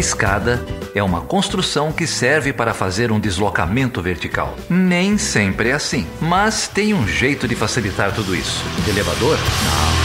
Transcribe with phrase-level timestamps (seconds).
[0.00, 4.56] escada é uma construção que serve para fazer um deslocamento vertical.
[4.68, 8.64] Nem sempre é assim, mas tem um jeito de facilitar tudo isso.
[8.84, 9.36] De elevador?
[9.36, 10.00] Não.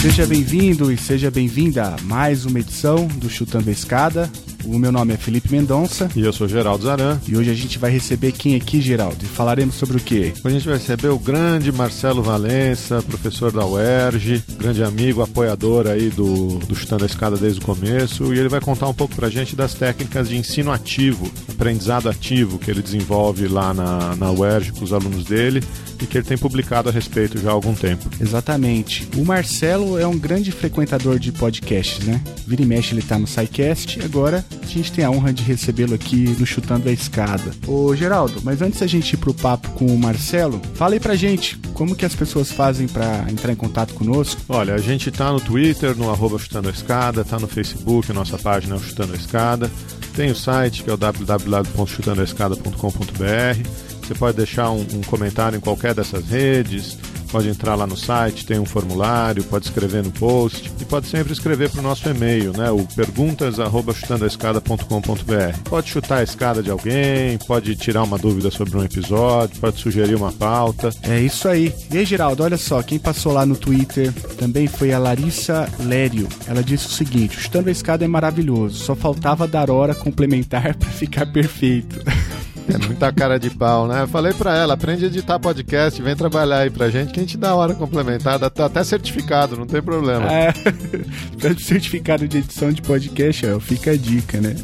[0.00, 4.30] Seja bem-vindo e seja bem-vinda a mais uma edição do Chutando a Escada.
[4.66, 7.18] O meu nome é Felipe Mendonça E eu sou Geraldo Zaran.
[7.28, 9.16] e hoje a gente vai receber quem aqui, Geraldo?
[9.22, 10.32] E falaremos sobre o quê?
[10.44, 15.86] Hoje a gente vai receber o grande Marcelo Valença, professor da UERJ, grande amigo, apoiador
[15.86, 19.14] aí do, do Chutando a Escada desde o começo, e ele vai contar um pouco
[19.14, 24.30] pra gente das técnicas de ensino ativo, aprendizado ativo que ele desenvolve lá na, na
[24.30, 25.62] UERJ com os alunos dele
[26.00, 28.08] e que ele tem publicado a respeito já há algum tempo.
[28.20, 29.08] Exatamente.
[29.16, 32.22] O Marcelo é um grande frequentador de podcasts, né?
[32.46, 35.42] Vira e mexe ele tá no SciCast e agora a gente tem a honra de
[35.42, 37.50] recebê-lo aqui no Chutando a Escada.
[37.66, 41.14] Ô Geraldo, mas antes da gente ir pro papo com o Marcelo, fala aí pra
[41.14, 44.40] gente como que as pessoas fazem pra entrar em contato conosco.
[44.48, 48.38] Olha, a gente tá no Twitter, no arroba Chutando a Escada, tá no Facebook, nossa
[48.38, 49.70] página é o Chutando a Escada,
[50.14, 53.93] tem o site que é o www.chutandoaescada.com.br.
[54.04, 56.96] Você pode deixar um, um comentário em qualquer dessas redes,
[57.32, 61.32] pode entrar lá no site, tem um formulário, pode escrever no post e pode sempre
[61.32, 62.70] escrever para o nosso e-mail, né?
[62.70, 65.58] O perguntas@chutandoaescada.com.br.
[65.64, 70.14] Pode chutar a escada de alguém, pode tirar uma dúvida sobre um episódio, pode sugerir
[70.14, 70.90] uma pauta.
[71.02, 71.74] É isso aí.
[71.90, 76.28] E aí, Geraldo, olha só, quem passou lá no Twitter também foi a Larissa Lério.
[76.46, 80.90] Ela disse o seguinte: Chutando a Escada é maravilhoso, só faltava dar hora complementar pra
[80.90, 82.02] ficar perfeito.
[82.68, 84.02] É muita cara de pau, né?
[84.02, 87.22] Eu falei pra ela, aprende a editar podcast, vem trabalhar aí pra gente, que a
[87.22, 90.32] gente dá hora complementada, tá até certificado, não tem problema.
[90.32, 90.52] É,
[91.38, 94.56] pra certificado de edição de podcast, ó, fica a dica, né?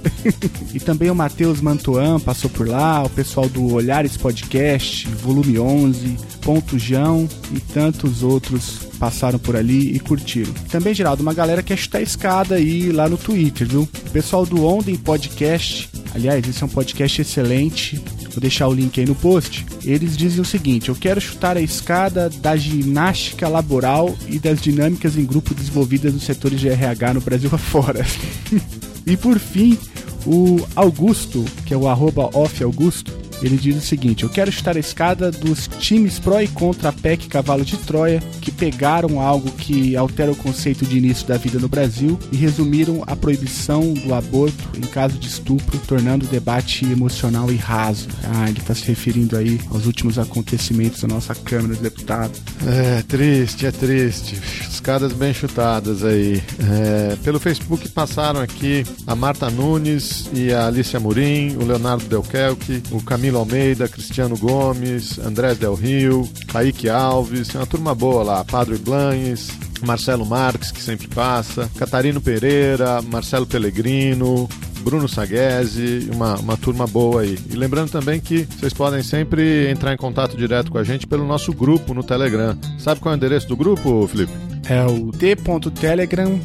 [0.73, 6.17] e também o Matheus Mantuan passou por lá, o pessoal do Olhares Podcast, volume 11,
[6.41, 10.53] Ponto Jão e tantos outros passaram por ali e curtiram.
[10.71, 13.83] Também, Geraldo, uma galera chutar a escada aí lá no Twitter, viu?
[13.83, 17.97] O pessoal do Ontem Podcast, aliás, esse é um podcast excelente.
[18.31, 19.65] Vou deixar o link aí no post.
[19.83, 25.17] Eles dizem o seguinte: eu quero chutar a escada da ginástica laboral e das dinâmicas
[25.17, 28.05] em grupo desenvolvidas nos setores de RH no Brasil afora.
[29.07, 29.79] e por fim,
[30.27, 34.77] o Augusto, que é o arroba off Augusto, ele diz o seguinte: Eu quero chutar
[34.77, 39.51] a escada dos times pró e contra a PEC Cavalo de Troia, que pegaram algo
[39.53, 44.15] que altera o conceito de início da vida no Brasil e resumiram a proibição do
[44.15, 48.09] aborto em caso de estupro, tornando o debate emocional e raso.
[48.25, 52.41] Ah, ele está se referindo aí aos últimos acontecimentos da nossa Câmara dos Deputados.
[52.67, 54.39] É triste, é triste.
[54.69, 56.43] Escadas bem chutadas aí.
[56.59, 62.83] É, pelo Facebook passaram aqui a Marta Nunes e a Alicia Murim, o Leonardo Delkelk,
[62.91, 68.45] o Camilo Almeida, Cristiano Gomes, Andrés Del Rio, Kaique Alves, tem uma turma boa lá,
[68.45, 69.51] Padre Blanes,
[69.83, 74.49] Marcelo Marques, que sempre passa, Catarino Pereira, Marcelo Pellegrino,
[74.81, 77.39] Bruno Saguese, uma, uma turma boa aí.
[77.51, 81.27] E lembrando também que vocês podem sempre entrar em contato direto com a gente pelo
[81.27, 82.57] nosso grupo no Telegram.
[82.79, 84.33] Sabe qual é o endereço do grupo, Felipe?
[84.69, 86.41] É o t.telegram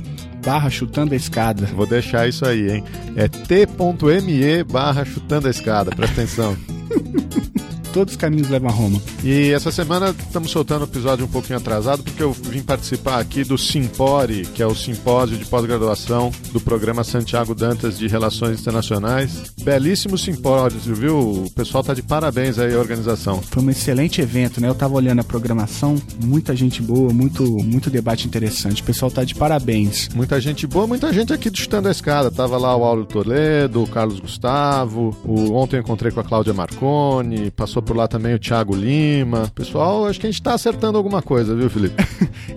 [0.45, 1.65] barra chutando a escada.
[1.67, 2.83] Vou deixar isso aí, hein?
[3.15, 6.55] É t.me barra chutando a escada, presta atenção.
[7.15, 7.64] Ha ha ha.
[7.95, 9.01] Todos os caminhos levam a Roma.
[9.23, 13.45] E essa semana estamos soltando o episódio um pouquinho atrasado porque eu vim participar aqui
[13.45, 19.53] do Simpore, que é o simpósio de pós-graduação do programa Santiago Dantas de Relações Internacionais.
[19.61, 21.45] Belíssimo simpósio, viu?
[21.45, 23.41] O pessoal tá de parabéns aí a organização.
[23.41, 24.67] Foi um excelente evento, né?
[24.67, 28.81] Eu tava olhando a programação, muita gente boa, muito, muito debate interessante.
[28.81, 30.09] O pessoal tá de parabéns.
[30.13, 32.29] Muita gente boa, muita gente aqui do Chutando a Escada.
[32.29, 35.53] Tava lá o Auro Toledo, o Carlos Gustavo, o...
[35.53, 39.51] ontem eu encontrei com a Cláudia Marconi, passou por lá também o Thiago Lima.
[39.53, 41.95] Pessoal, acho que a gente tá acertando alguma coisa, viu, Felipe?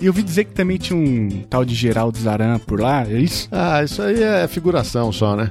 [0.01, 3.19] E eu ouvi dizer que também tinha um tal de Geraldo Zaran por lá, é
[3.19, 3.49] isso?
[3.51, 5.51] ah, isso aí é figuração só, né?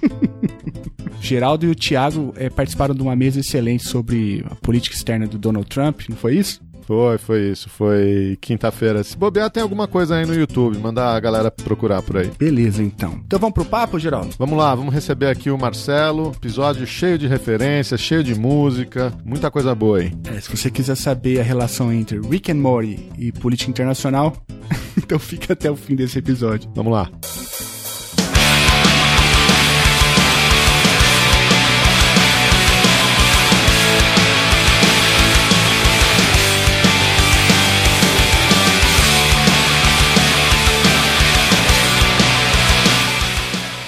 [1.20, 5.36] Geraldo e o Thiago eh, participaram de uma mesa excelente sobre a política externa do
[5.38, 6.60] Donald Trump, não foi isso?
[6.86, 7.68] Foi, foi isso.
[7.68, 9.02] Foi quinta-feira.
[9.02, 10.78] Se bobear, tem alguma coisa aí no YouTube.
[10.78, 12.30] Mandar a galera procurar por aí.
[12.38, 13.20] Beleza, então.
[13.24, 14.34] Então vamos pro papo, Geraldo?
[14.38, 16.32] Vamos lá, vamos receber aqui o Marcelo.
[16.36, 19.12] Episódio cheio de referências, cheio de música.
[19.24, 20.12] Muita coisa boa aí.
[20.24, 24.36] É, se você quiser saber a relação entre Rick and Morty e política internacional,
[24.96, 26.70] então fica até o fim desse episódio.
[26.74, 27.10] Vamos lá.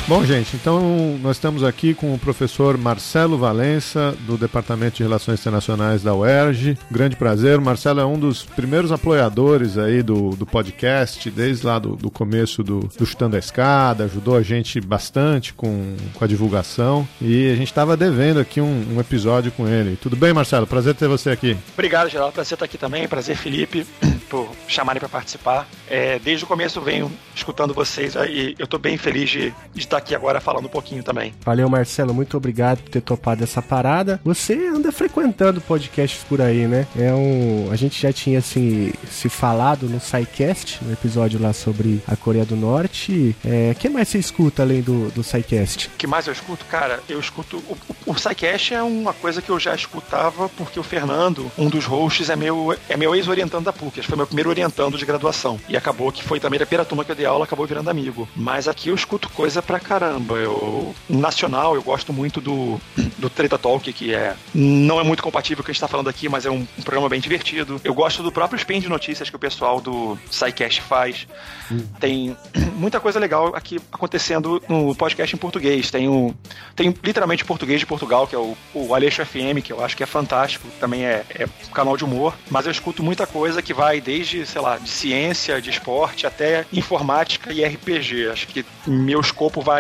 [0.06, 5.40] Bom, gente, então nós estamos aqui com o professor Marcelo Valença, do Departamento de Relações
[5.40, 6.76] Internacionais da UERJ.
[6.90, 7.58] Grande prazer.
[7.58, 12.62] Marcelo é um dos primeiros apoiadores aí do, do podcast, desde lá do, do começo
[12.62, 17.56] do, do Chutando a Escada, ajudou a gente bastante com, com a divulgação e a
[17.56, 19.96] gente estava devendo aqui um, um, episódio com ele.
[19.96, 20.66] Tudo bem, Marcelo?
[20.66, 21.56] Prazer ter você aqui.
[21.72, 22.34] Obrigado, Geraldo.
[22.34, 23.08] Prazer estar aqui também.
[23.08, 23.86] Prazer, Felipe,
[24.28, 25.66] por chamarem para participar.
[25.88, 29.99] É, desde o começo venho escutando vocês e eu estou bem feliz de, de estar
[29.99, 31.32] aqui agora falando um pouquinho também.
[31.44, 32.12] Valeu, Marcelo.
[32.12, 34.20] Muito obrigado por ter topado essa parada.
[34.25, 36.87] Você anda frequentando podcasts por aí, né?
[36.99, 42.02] É um, a gente já tinha assim, se falado no SciCast, no episódio lá sobre
[42.06, 43.37] a Coreia do Norte.
[43.44, 45.88] É, o que mais você escuta além do, do SciCast?
[45.88, 46.64] O que mais eu escuto?
[46.67, 47.58] Cara, eu escuto.
[47.69, 47.76] O,
[48.06, 51.85] o, o SciCast é uma coisa que eu já escutava porque o Fernando, um dos
[51.85, 54.02] hosts, é meu, é meu ex-orientando da PUC.
[54.02, 55.58] Foi meu primeiro orientando de graduação.
[55.69, 58.29] E acabou que foi também da primeira turma que eu dei aula, acabou virando amigo.
[58.35, 60.36] Mas aqui eu escuto coisa pra caramba.
[60.36, 62.81] Eu, nacional, eu gosto muito do,
[63.19, 65.88] do Treta Talk, que é não é muito compatível com o que a gente tá
[65.88, 67.81] falando aqui, mas é um, um programa bem divertido.
[67.84, 71.26] Eu gosto do próprio spin de notícias que o pessoal do SciCast faz.
[71.70, 71.86] Hum.
[72.00, 72.36] Tem
[72.75, 75.90] muita coisa legal aqui acontecendo no podcast em português.
[75.90, 76.34] Tem, o,
[76.75, 80.02] tem literalmente português de Portugal, que é o, o Aleixo FM, que eu acho que
[80.02, 80.66] é fantástico.
[80.81, 82.34] Também é, é um canal de humor.
[82.50, 86.64] Mas eu escuto muita coisa que vai desde, sei lá, de ciência, de esporte, até
[86.72, 88.28] informática e RPG.
[88.31, 89.73] Acho que meu escopo vai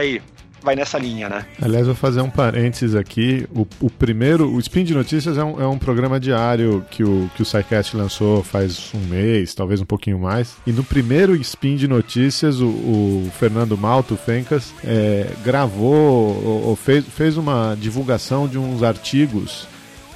[0.64, 1.44] vai nessa linha, né?
[1.60, 3.46] Aliás, vou fazer um parênteses aqui.
[3.54, 7.30] O, o primeiro, o Spin de Notícias é um, é um programa diário que o,
[7.36, 10.56] que o SciCast lançou faz um mês, talvez um pouquinho mais.
[10.66, 16.76] E no primeiro Spin de Notícias, o, o Fernando Malto, Fencas, é, gravou ou, ou
[16.76, 19.68] fez, fez uma divulgação de uns artigos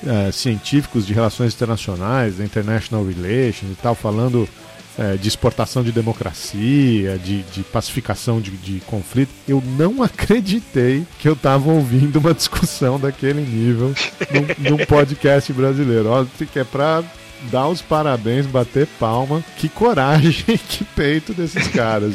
[0.06, 4.48] é, científicos de relações internacionais, da International Relations e tal, falando
[4.98, 11.28] é, de exportação de democracia, de, de pacificação de, de, conflito, eu não acreditei que
[11.28, 13.94] eu estava ouvindo uma discussão daquele nível
[14.58, 16.08] num, num podcast brasileiro.
[16.08, 17.04] Olha, que é para
[17.42, 19.44] dar os parabéns, bater palma.
[19.56, 22.14] Que coragem, que peito desses caras.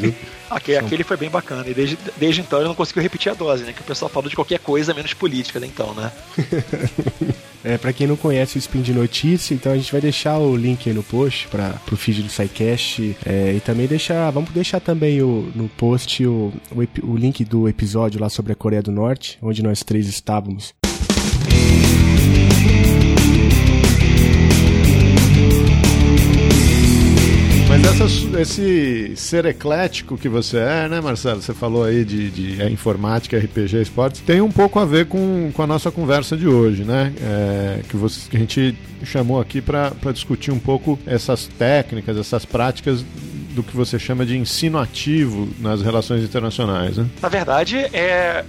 [0.50, 1.64] Aquele, aquele foi bem bacana.
[1.66, 3.72] E desde, desde então ele não conseguiu repetir a dose, né?
[3.72, 5.66] Que o pessoal falou de qualquer coisa menos política, né?
[5.66, 6.12] Então, né?
[7.64, 10.54] É, para quem não conhece o Spin de Notícia, então a gente vai deixar o
[10.54, 14.80] link aí no post para pro feed do SciCast é, e também deixar, vamos deixar
[14.80, 18.92] também o, no post o, o, o link do episódio lá sobre a Coreia do
[18.92, 20.74] Norte, onde nós três estávamos.
[28.40, 31.40] Esse ser eclético que você é, né, Marcelo?
[31.40, 35.50] Você falou aí de, de é, informática, RPG, esportes, tem um pouco a ver com,
[35.52, 37.12] com a nossa conversa de hoje, né?
[37.20, 42.44] É, que, você, que a gente chamou aqui para discutir um pouco essas técnicas, essas
[42.44, 43.04] práticas
[43.54, 47.06] do que você chama de ensino ativo nas relações internacionais, né?
[47.22, 48.44] Na verdade, é,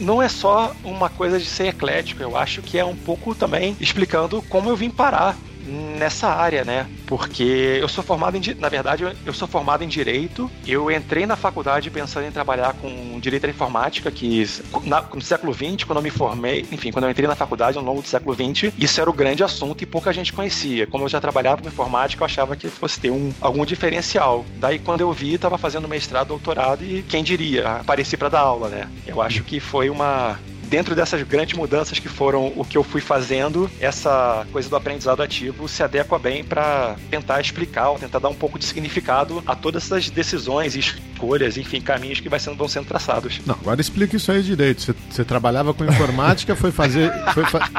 [0.00, 3.76] não é só uma coisa de ser eclético, eu acho que é um pouco também
[3.80, 6.86] explicando como eu vim parar nessa área, né?
[7.06, 10.50] Porque eu sou formado em, na verdade, eu sou formado em direito.
[10.66, 14.44] Eu entrei na faculdade pensando em trabalhar com direito à informática, que
[14.84, 17.84] na, no século XX, quando eu me formei, enfim, quando eu entrei na faculdade ao
[17.84, 20.86] longo do século XX, isso era o grande assunto e pouca gente conhecia.
[20.86, 24.44] Como eu já trabalhava com informática, eu achava que fosse ter um, algum diferencial.
[24.56, 28.68] Daí, quando eu vi, estava fazendo mestrado, doutorado e quem diria, apareci para dar aula,
[28.68, 28.88] né?
[29.06, 30.38] Eu acho que foi uma
[30.74, 35.22] dentro dessas grandes mudanças que foram o que eu fui fazendo, essa coisa do aprendizado
[35.22, 39.54] ativo se adequa bem para tentar explicar ou tentar dar um pouco de significado a
[39.54, 43.40] todas essas decisões e escolhas, enfim, caminhos que sendo, vão sendo traçados.
[43.46, 44.82] Não, agora explica isso aí direito.
[44.82, 47.12] Você, você trabalhava com informática, foi fazer.
[47.32, 47.70] Foi fa...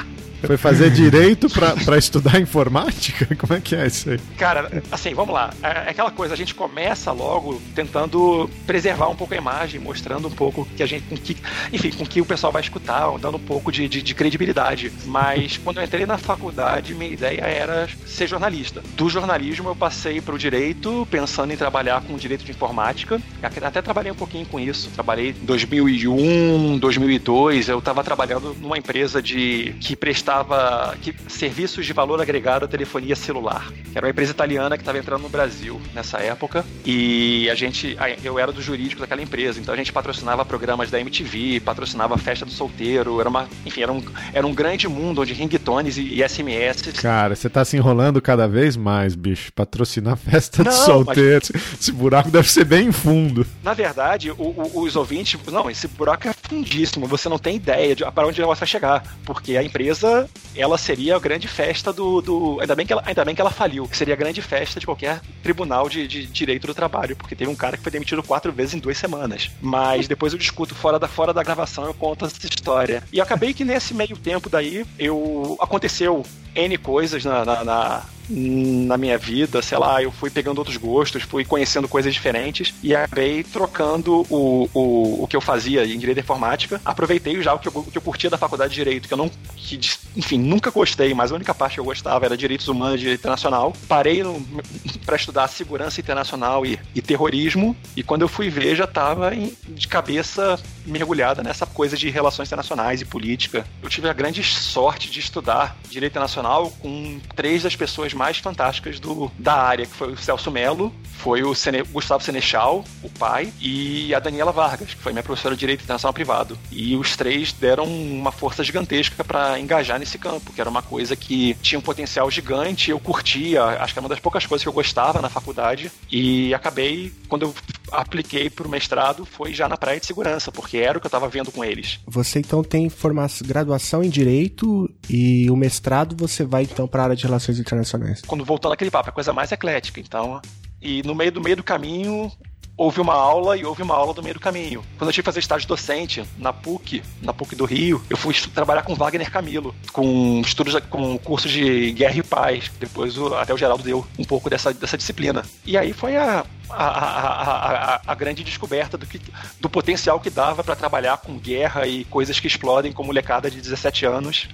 [0.47, 3.35] Foi fazer direito para estudar informática?
[3.35, 4.19] Como é que é isso aí?
[4.37, 5.53] Cara, assim, vamos lá.
[5.61, 10.27] É, é aquela coisa, a gente começa logo tentando preservar um pouco a imagem, mostrando
[10.27, 11.37] um pouco que a gente, com que,
[11.71, 14.91] enfim, com que o pessoal vai escutar, dando um pouco de, de, de credibilidade.
[15.05, 18.83] Mas quando eu entrei na faculdade, minha ideia era ser jornalista.
[18.95, 23.21] Do jornalismo eu passei para o direito, pensando em trabalhar com direito de informática.
[23.41, 24.89] Até trabalhei um pouquinho com isso.
[24.91, 27.69] Trabalhei em 2001, 2002.
[27.69, 32.67] Eu estava trabalhando numa empresa de que prestava prestava que, serviços de valor agregado à
[32.67, 36.65] telefonia celular, que era uma empresa italiana que estava entrando no Brasil nessa época.
[36.85, 40.99] E a gente, eu era do jurídico daquela empresa, então a gente patrocinava programas da
[40.99, 45.21] MTV, patrocinava a festa do solteiro, era uma, enfim, era um, era um grande mundo
[45.21, 46.81] onde ringtones e, e SMS.
[47.01, 49.51] Cara, você tá se enrolando cada vez mais, bicho.
[49.53, 51.45] Patrocinar festa do solteiro.
[51.53, 51.79] Mas...
[51.79, 53.45] Esse buraco deve ser bem fundo.
[53.63, 57.07] Na verdade, o, o, os ouvintes, não, esse buraco é profundíssimo.
[57.07, 60.24] Você não tem ideia de para onde você vai chegar, porque a empresa
[60.55, 63.51] ela seria a grande festa do, do ainda bem que ela, ainda bem que ela
[63.51, 67.49] faliu, seria a grande festa de qualquer tribunal de, de direito do trabalho, porque teve
[67.49, 69.51] um cara que foi demitido quatro vezes em duas semanas.
[69.61, 73.03] Mas depois eu discuto fora da fora da gravação eu conto essa história.
[73.11, 76.23] E acabei que nesse meio tempo daí eu aconteceu
[76.55, 81.23] N coisas na, na, na, na, minha vida, sei lá, eu fui pegando outros gostos,
[81.23, 86.19] fui conhecendo coisas diferentes e acabei trocando o, o, o que eu fazia em direito
[86.19, 86.81] informática.
[86.83, 89.17] Aproveitei já o que, eu, o que eu curtia da faculdade de direito, que eu
[89.17, 89.79] não, que,
[90.15, 93.19] enfim, nunca gostei, mas a única parte que eu gostava era direitos humanos e direito
[93.19, 93.73] internacional.
[93.87, 94.23] Parei
[95.05, 99.31] para estudar segurança internacional e, e, terrorismo e quando eu fui ver já estava
[99.67, 103.65] de cabeça mergulhada nessa coisa de relações internacionais e política.
[103.81, 108.99] Eu tive a grande sorte de estudar direito internacional com três das pessoas mais fantásticas
[108.99, 113.51] do, da área, que foi o Celso Melo, foi o Sene, Gustavo Senechal, o pai,
[113.59, 116.57] e a Daniela Vargas, que foi minha professora de Direito Internacional Privado.
[116.71, 121.15] E os três deram uma força gigantesca para engajar nesse campo, que era uma coisa
[121.15, 124.69] que tinha um potencial gigante, eu curtia, acho que era uma das poucas coisas que
[124.69, 127.55] eu gostava na faculdade, e acabei, quando eu
[127.91, 131.09] apliquei para o mestrado, foi já na praia de segurança, porque era o que eu
[131.09, 131.99] estava vendo com eles.
[132.05, 137.05] Você então tem formação, graduação em Direito e o mestrado você vai então para a
[137.05, 138.04] área de Relações Internacionais?
[138.27, 140.41] Quando voltando aquele papo, é coisa mais eclética, então
[140.81, 142.31] e no meio do meio do caminho
[142.77, 144.83] houve uma aula e houve uma aula do meio do caminho.
[144.97, 148.33] Quando eu tive que fazer estágio docente na PUC, na PUC do Rio, eu fui
[148.53, 152.69] trabalhar com Wagner Camilo, com estudos, com cursos de guerra e paz.
[152.79, 155.43] Depois até o Geraldo deu um pouco dessa, dessa disciplina.
[155.65, 159.21] E aí foi a, a, a, a, a grande descoberta do, que,
[159.59, 163.61] do potencial que dava para trabalhar com guerra e coisas que explodem com molecada de
[163.61, 164.49] 17 anos.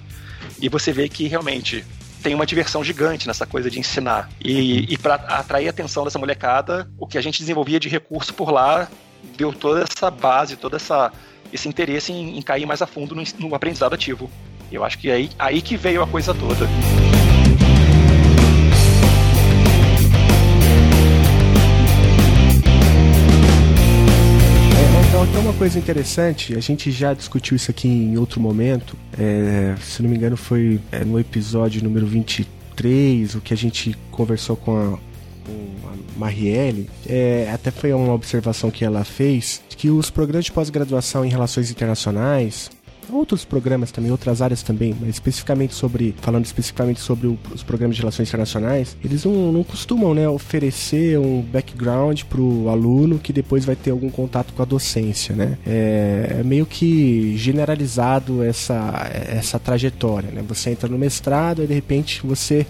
[0.59, 1.83] E você vê que realmente
[2.21, 4.29] tem uma diversão gigante nessa coisa de ensinar.
[4.39, 8.33] E, e para atrair a atenção dessa molecada, o que a gente desenvolvia de recurso
[8.33, 8.87] por lá
[9.37, 11.11] deu toda essa base, todo essa,
[11.51, 14.29] esse interesse em, em cair mais a fundo no, no aprendizado ativo.
[14.71, 16.67] Eu acho que é aí, aí que veio a coisa toda.
[25.29, 30.01] Então, uma coisa interessante, a gente já discutiu isso aqui em outro momento, é, se
[30.01, 34.77] não me engano foi é, no episódio número 23, o que a gente conversou com
[34.77, 34.97] a,
[35.45, 40.51] com a Marielle, é, até foi uma observação que ela fez, que os programas de
[40.51, 42.69] pós-graduação em relações internacionais,
[43.13, 47.95] outros programas também, outras áreas também, mas especificamente sobre, falando especificamente sobre o, os programas
[47.95, 53.33] de relações internacionais, eles não, não costumam, né, oferecer um background para o aluno que
[53.33, 55.57] depois vai ter algum contato com a docência, né?
[55.65, 60.43] É, é meio que generalizado essa, essa trajetória, né?
[60.47, 62.65] Você entra no mestrado e de repente você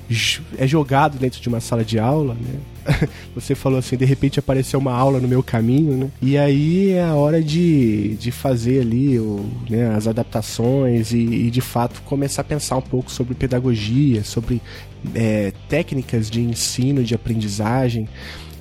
[0.57, 2.60] é jogado dentro de uma sala de aula, né?
[3.35, 6.09] você falou assim, de repente apareceu uma aula no meu caminho, né?
[6.21, 11.51] E aí é a hora de, de fazer ali o, né, as adaptações e, e,
[11.51, 14.61] de fato começar a pensar um pouco sobre pedagogia, sobre
[15.15, 18.07] é, técnicas de ensino, de aprendizagem.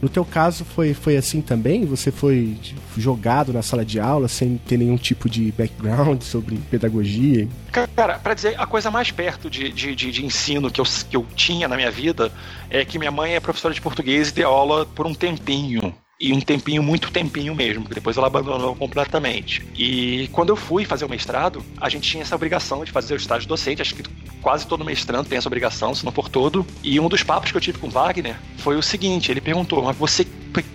[0.00, 1.85] No teu caso foi, foi assim também?
[1.85, 2.57] Você foi
[2.97, 7.47] jogado na sala de aula sem ter nenhum tipo de background sobre pedagogia?
[7.71, 11.16] Cara, para dizer, a coisa mais perto de, de, de, de, ensino que eu, que
[11.16, 12.33] eu tinha na minha vida
[12.71, 16.32] é que minha mãe é professora de português e deu aula por um tempinho e
[16.34, 19.66] um tempinho, muito tempinho mesmo, que depois ela abandonou completamente.
[19.74, 23.16] E quando eu fui fazer o mestrado, a gente tinha essa obrigação de fazer o
[23.16, 24.02] estágio docente, acho que
[24.42, 26.66] quase todo mestrando tem essa obrigação, se não for todo.
[26.82, 29.96] E um dos papos que eu tive com Wagner foi o seguinte: ele perguntou, mas
[29.96, 30.26] você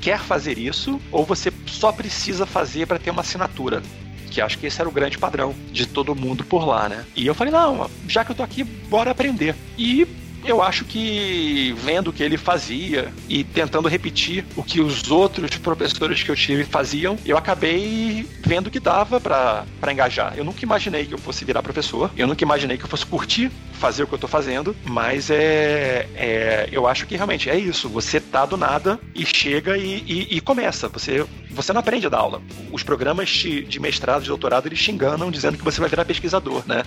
[0.02, 3.84] quer fazer isso ou você só precisa fazer para ter uma assinatura?
[4.32, 7.06] que acho que esse era o grande padrão de todo mundo por lá, né?
[7.16, 9.56] E eu falei, não, já que eu tô aqui, bora aprender.
[9.78, 10.06] E
[10.46, 15.50] eu acho que vendo o que ele fazia e tentando repetir o que os outros
[15.58, 20.34] professores que eu tive faziam, eu acabei vendo que dava para engajar.
[20.38, 23.52] Eu nunca imaginei que eu fosse virar professor, eu nunca imaginei que eu fosse curtir
[23.76, 27.90] fazer o que eu tô fazendo, mas é, é eu acho que realmente é isso.
[27.90, 30.88] Você tá do nada e chega e, e, e começa.
[30.90, 32.42] Você, você não aprende a dar aula.
[32.72, 36.06] Os programas de, de mestrado, de doutorado, eles te enganam dizendo que você vai virar
[36.06, 36.84] pesquisador, né?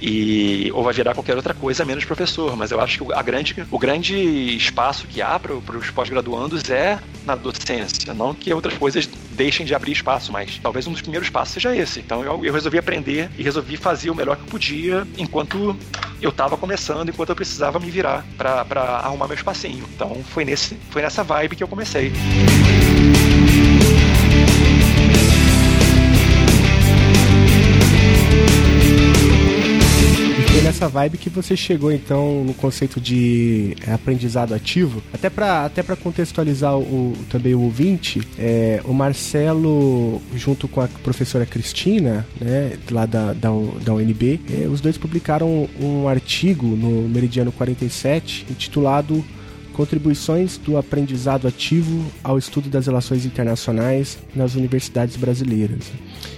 [0.00, 2.56] E, ou vai virar qualquer outra coisa menos professor.
[2.56, 4.16] Mas eu acho que a grande, o grande
[4.56, 8.12] espaço que há para os pós-graduandos é na docência.
[8.14, 11.74] Não que outras coisas deixem de abrir espaço, mas talvez um dos primeiros passos seja
[11.74, 12.00] esse.
[12.00, 15.76] Então eu, eu resolvi aprender e resolvi fazer o melhor que podia enquanto
[16.20, 19.84] eu estava começando, enquanto eu precisava me virar para arrumar meu espacinho.
[19.94, 22.12] Então foi, nesse, foi nessa vibe que eu comecei.
[30.62, 35.02] Nessa vibe que você chegou então no conceito de é, aprendizado ativo.
[35.12, 41.44] Até para até contextualizar o, também o ouvinte, é, o Marcelo, junto com a professora
[41.44, 43.50] Cristina, né, lá da, da,
[43.84, 49.24] da UNB, é, os dois publicaram um artigo no Meridiano 47 intitulado
[49.72, 55.90] Contribuições do aprendizado ativo ao estudo das relações internacionais nas universidades brasileiras.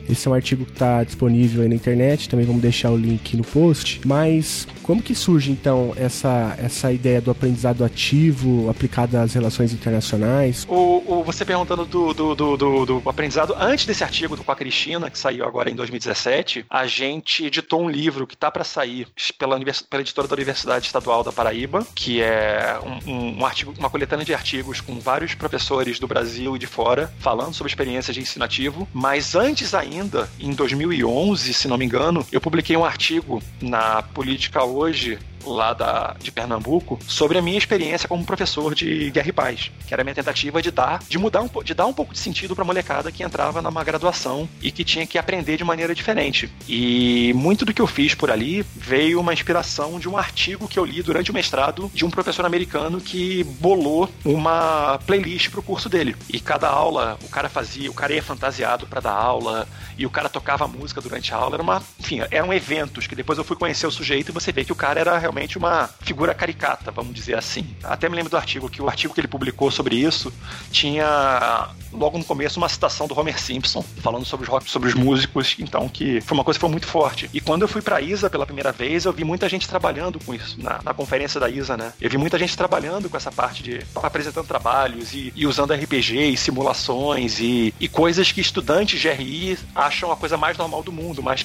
[0.08, 3.36] Esse é um artigo que está disponível aí na internet, também vamos deixar o link
[3.36, 4.00] no post.
[4.04, 10.66] Mas como que surge então essa, essa ideia do aprendizado ativo aplicado às relações internacionais?
[10.68, 15.10] O, o você perguntando do, do, do, do, do aprendizado, antes desse artigo do Cristina,
[15.10, 19.58] que saiu agora em 2017, a gente editou um livro que está para sair pela,
[19.58, 24.24] pela editora da Universidade Estadual da Paraíba, que é um, um, um artigo, uma coletânea
[24.24, 28.44] de artigos com vários professores do Brasil e de fora falando sobre experiências de ensino
[28.44, 28.88] ativo.
[28.92, 34.64] Mas antes ainda em 2011, se não me engano, eu publiquei um artigo na Política
[34.64, 39.70] Hoje lá da, de Pernambuco sobre a minha experiência como professor de Guerra e Paz,
[39.86, 42.18] que era a minha tentativa de dar, de mudar um, de dar um pouco de
[42.18, 45.94] sentido para a molecada que entrava numa graduação e que tinha que aprender de maneira
[45.94, 46.50] diferente.
[46.68, 50.78] E muito do que eu fiz por ali veio uma inspiração de um artigo que
[50.78, 55.62] eu li durante o mestrado de um professor americano que bolou uma playlist para o
[55.62, 56.16] curso dele.
[56.32, 60.10] E cada aula o cara fazia, o cara ia fantasiado para dar aula e o
[60.10, 61.56] cara tocava música durante a aula.
[61.56, 64.64] Era uma, enfim, eram eventos que depois eu fui conhecer o sujeito e você vê
[64.64, 67.66] que o cara era realmente realmente uma figura caricata, vamos dizer assim.
[67.82, 70.32] Até me lembro do artigo, que o artigo que ele publicou sobre isso
[70.70, 74.94] tinha logo no começo uma citação do Homer Simpson, falando sobre os, rock, sobre os
[74.94, 77.28] músicos, então que foi uma coisa que foi muito forte.
[77.34, 80.32] E quando eu fui pra ISA pela primeira vez, eu vi muita gente trabalhando com
[80.32, 81.92] isso, na, na conferência da ISA, né?
[82.00, 86.30] Eu vi muita gente trabalhando com essa parte de apresentando trabalhos e, e usando RPG
[86.30, 90.92] e simulações e, e coisas que estudantes de RI acham a coisa mais normal do
[90.92, 91.44] mundo, mas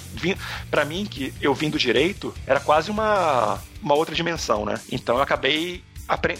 [0.69, 4.79] para mim, que eu vim do direito, era quase uma uma outra dimensão, né?
[4.91, 5.83] Então eu acabei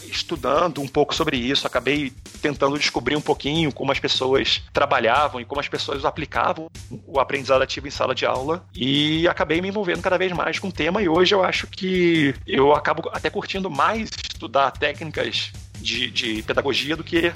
[0.09, 5.45] estudando um pouco sobre isso, acabei tentando descobrir um pouquinho como as pessoas trabalhavam e
[5.45, 6.69] como as pessoas aplicavam
[7.05, 10.69] o aprendizado ativo em sala de aula e acabei me envolvendo cada vez mais com
[10.69, 16.09] o tema e hoje eu acho que eu acabo até curtindo mais estudar técnicas de,
[16.09, 17.31] de pedagogia do que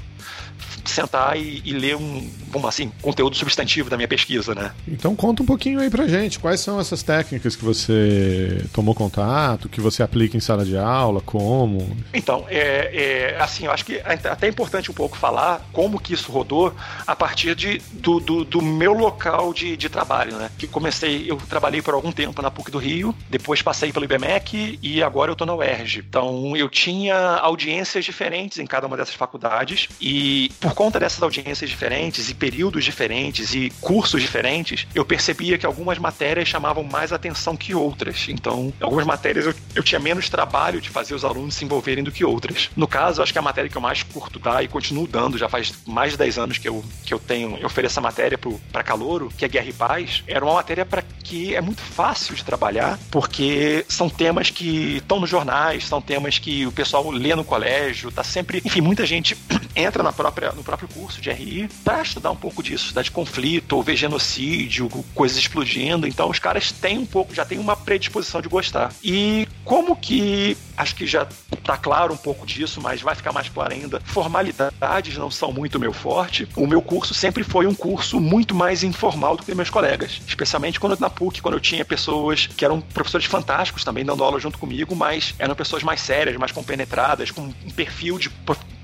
[0.90, 4.72] sentar e, e, ler um, vamos assim, conteúdo substantivo da minha pesquisa, né?
[4.88, 9.70] Então conta um pouquinho aí pra gente, quais são essas técnicas que você tomou contato,
[9.70, 11.96] que você aplica em sala de aula, como?
[12.14, 16.14] Então, é, é assim, eu acho que é até importante um pouco falar como que
[16.14, 16.74] isso rodou
[17.06, 20.50] a partir de, do, do, do meu local de, de trabalho, né?
[20.58, 24.80] Que comecei, eu trabalhei por algum tempo na PUC do Rio, depois passei pelo IBMEC
[24.82, 26.04] e agora eu tô na UERJ.
[26.08, 31.70] Então, eu tinha audiências diferentes em cada uma dessas faculdades e por conta dessas audiências
[31.70, 37.56] diferentes e períodos diferentes e cursos diferentes, eu percebia que algumas matérias chamavam mais atenção
[37.56, 38.28] que outras.
[38.30, 42.12] Então, algumas matérias eu, eu tinha menos trabalho de fazer os alunos se envolverem do
[42.12, 42.70] que outras.
[42.76, 45.48] No caso, acho que a matéria que eu mais curto dar e continuo dando, já
[45.48, 48.40] faz mais de 10 anos que eu, que eu tenho, eu ofereço essa matéria
[48.72, 52.36] para Calouro, que é Guerra e Paz, era uma matéria para que é muito fácil
[52.36, 57.36] de trabalhar, porque são temas que estão nos jornais, são temas que o pessoal lê
[57.36, 59.38] no colégio, tá sempre, enfim, muita gente
[59.76, 63.12] entra na própria, no próprio curso de RI para estudar um pouco disso, estudar de
[63.12, 66.08] conflito, ou ver genocídio, coisas explodindo.
[66.08, 68.94] Então os caras têm um pouco, já têm uma predisposição de gostar.
[69.04, 71.28] E como que acho que já
[71.64, 74.02] tá claro um pouco disso, mas vai ficar mais claro ainda.
[74.06, 76.48] Formalidades não são muito meu forte.
[76.56, 80.80] O meu curso sempre foi um curso muito mais informal do que meus colegas, especialmente
[80.80, 84.58] quando na PUC, quando eu tinha pessoas que eram professores fantásticos também dando aula junto
[84.58, 88.30] comigo, mas eram pessoas mais sérias, mais compenetradas, com um perfil de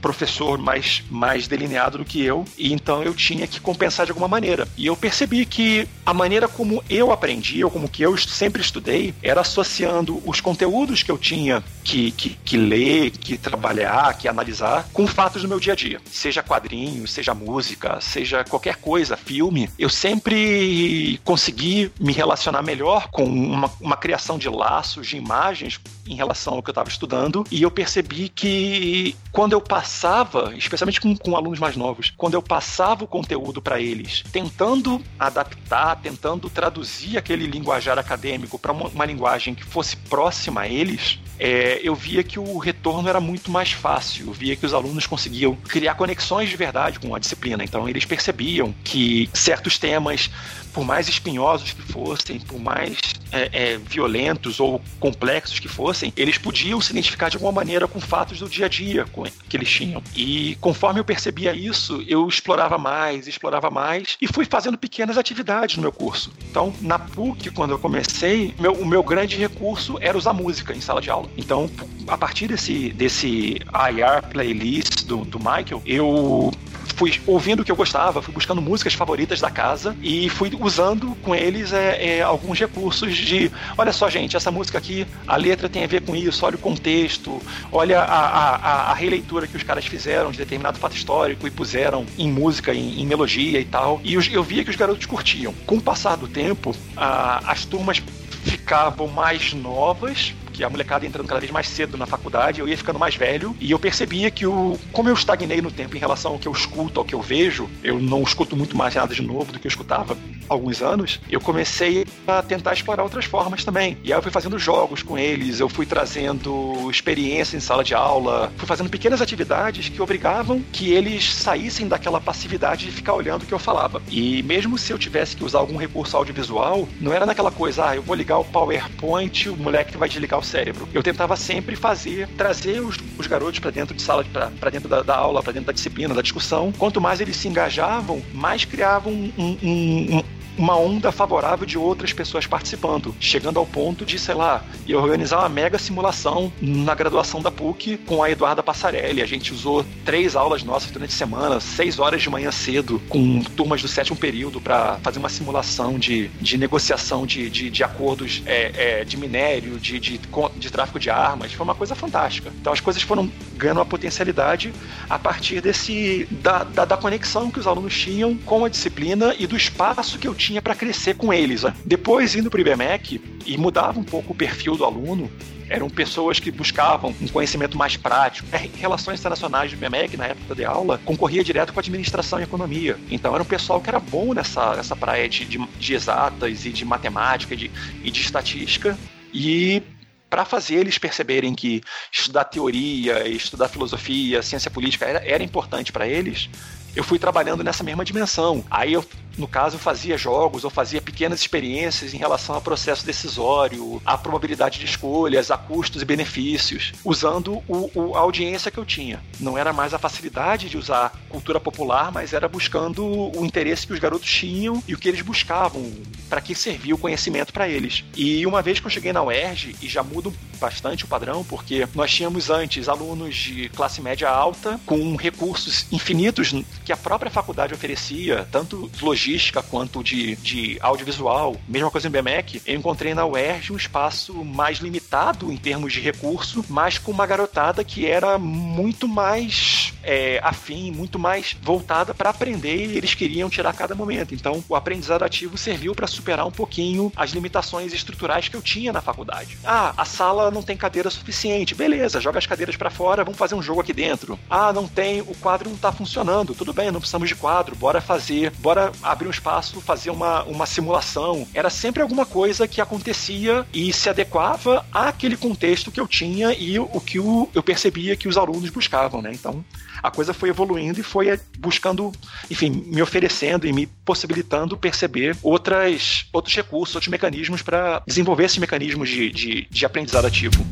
[0.02, 4.28] professor mais, mais delineado do que eu, e então eu tinha que compensar de alguma
[4.28, 4.68] maneira.
[4.78, 9.14] E eu percebi que a maneira como eu aprendi, ou como que eu sempre estudei,
[9.22, 14.88] era associando os conteúdos que eu tinha que, que, que ler, que trabalhar, que analisar,
[14.94, 16.00] com fatos do meu dia a dia.
[16.06, 19.68] Seja quadrinho, seja música, seja qualquer coisa, filme.
[19.78, 26.16] Eu sempre consegui me relacionar melhor com uma, uma criação de laços, de imagens em
[26.16, 31.16] relação ao que eu estava estudando, e eu percebi que quando eu passava, especialmente com,
[31.16, 37.18] com alunos mais novos, quando eu passava o conteúdo para eles, tentando adaptar, tentando traduzir
[37.18, 42.24] aquele linguajar acadêmico para uma, uma, linguagem que fosse próxima a eles, é, eu via
[42.24, 44.28] que o retorno era muito mais fácil.
[44.28, 47.64] Eu via que os alunos conseguiam criar conexões de verdade com a disciplina.
[47.64, 50.30] Então, eles percebiam que certos temas
[50.74, 52.98] por mais espinhosos que fossem, por mais
[53.32, 58.00] é, é, violentos ou complexos que fossem, eles podiam se identificar de alguma maneira com
[58.00, 59.06] fatos do dia a dia
[59.48, 60.02] que eles tinham.
[60.16, 65.76] E conforme eu percebia isso, eu explorava mais, explorava mais e fui fazendo pequenas atividades
[65.78, 66.32] no meu curso.
[66.50, 70.82] Então, na PUC, quando eu comecei, meu, o meu grande recurso era usar música em
[70.82, 71.30] sala de aula.
[71.38, 71.70] Então,
[72.08, 76.52] a partir desse, desse IR playlist do, do Michael, eu
[76.96, 81.16] fui ouvindo o que eu gostava, fui buscando músicas favoritas da casa e fui usando
[81.22, 85.70] com eles é, é, alguns recursos de, olha só gente, essa música aqui, a letra
[85.70, 89.64] tem a ver com isso, olha o contexto, olha a, a, a releitura que os
[89.64, 94.02] caras fizeram de determinado fato histórico e puseram em música, em, em melodia e tal.
[94.04, 95.54] E eu, eu via que os garotos curtiam.
[95.66, 98.02] Com o passar do tempo, a, as turmas
[98.44, 102.76] ficavam mais novas, que a molecada entrando cada vez mais cedo na faculdade, eu ia
[102.76, 106.34] ficando mais velho e eu percebia que o como eu estagnei no tempo em relação
[106.34, 109.22] ao que eu escuto, ao que eu vejo, eu não escuto muito mais nada de
[109.22, 110.18] novo do que eu escutava
[110.50, 113.98] há alguns anos, eu comecei a tentar explorar outras formas também.
[114.04, 117.96] E aí eu fui fazendo jogos com eles, eu fui trazendo experiência em sala de
[117.96, 123.44] aula, fui fazendo pequenas atividades que obrigavam que eles saíssem daquela passividade de ficar olhando
[123.44, 124.02] o que eu falava.
[124.10, 127.96] E mesmo se eu tivesse que usar algum recurso audiovisual, não era naquela coisa, ah,
[127.96, 130.88] eu vou ligar o PowerPoint, o moleque vai desligar o cérebro.
[130.94, 134.26] Eu tentava sempre fazer, trazer os, os garotos para dentro de sala,
[134.60, 136.72] para dentro da, da aula, para dentro da disciplina, da discussão.
[136.78, 140.24] Quanto mais eles se engajavam, mais criavam um, um, um
[140.60, 144.62] uma onda favorável de outras pessoas participando, chegando ao ponto de, sei lá,
[144.94, 149.22] organizar uma mega simulação na graduação da PUC com a Eduarda Passarelli.
[149.22, 153.42] A gente usou três aulas nossas durante a semana, seis horas de manhã cedo, com
[153.42, 158.44] turmas do sétimo período, para fazer uma simulação de, de negociação de, de, de acordos
[158.46, 160.20] é, é, de minério, de, de,
[160.58, 161.54] de tráfico de armas.
[161.54, 162.52] Foi uma coisa fantástica.
[162.60, 164.74] Então as coisas foram ganhando uma potencialidade
[165.10, 169.48] a partir desse da, da, da conexão que os alunos tinham com a disciplina e
[169.48, 171.62] do espaço que eu tinha tinha para crescer com eles.
[171.62, 171.74] Né?
[171.86, 175.32] Depois, indo para o IBMEC, e mudava um pouco o perfil do aluno,
[175.70, 178.48] eram pessoas que buscavam um conhecimento mais prático.
[178.52, 182.98] É, relações internacionais do IBMEC, na época de aula, concorria direto com administração e economia.
[183.12, 186.72] Então era um pessoal que era bom nessa, nessa praia de, de, de exatas e
[186.72, 187.72] de matemática e de,
[188.04, 188.98] e de estatística.
[189.32, 189.84] E
[190.32, 191.82] para fazer eles perceberem que
[192.12, 196.50] estudar teoria, estudar filosofia, ciência política era, era importante para eles,
[196.96, 198.64] eu fui trabalhando nessa mesma dimensão.
[198.70, 199.06] Aí eu
[199.40, 204.80] no caso, fazia jogos ou fazia pequenas experiências em relação ao processo decisório, à probabilidade
[204.80, 209.24] de escolhas, a custos e benefícios, usando o, o, a audiência que eu tinha.
[209.40, 213.94] Não era mais a facilidade de usar cultura popular, mas era buscando o interesse que
[213.94, 215.90] os garotos tinham e o que eles buscavam,
[216.30, 218.04] para que servia o conhecimento para eles.
[218.18, 221.88] E uma vez que eu cheguei na UERJ, e já mudo bastante o padrão, porque
[221.96, 227.74] nós tínhamos antes alunos de classe média alta, com recursos infinitos que a própria faculdade
[227.74, 233.26] oferecia, tanto logística logística quanto de, de audiovisual, mesma coisa no BMEC, eu encontrei na
[233.26, 238.38] UERJ um espaço mais limitado em termos de recurso, mas com uma garotada que era
[238.40, 244.34] muito mais é, afim, muito mais voltada para aprender e eles queriam tirar cada momento.
[244.34, 248.92] Então, o aprendizado ativo serviu para superar um pouquinho as limitações estruturais que eu tinha
[248.92, 249.58] na faculdade.
[249.64, 251.76] Ah, a sala não tem cadeira suficiente.
[251.76, 254.40] Beleza, joga as cadeiras para fora, vamos fazer um jogo aqui dentro.
[254.50, 256.56] Ah, não tem, o quadro não está funcionando.
[256.56, 260.66] Tudo bem, não precisamos de quadro, bora fazer, bora abrir um espaço, fazer uma, uma
[260.66, 261.48] simulação.
[261.54, 266.80] Era sempre alguma coisa que acontecia e se adequava àquele contexto que eu tinha e
[266.80, 269.32] o que o, eu percebia que os alunos buscavam, né?
[269.34, 269.64] Então,
[270.02, 272.12] a coisa foi evoluindo e foi buscando,
[272.50, 278.58] enfim, me oferecendo e me possibilitando perceber outras, outros recursos, outros mecanismos para desenvolver esses
[278.58, 280.66] mecanismos de, de, de aprendizado ativo.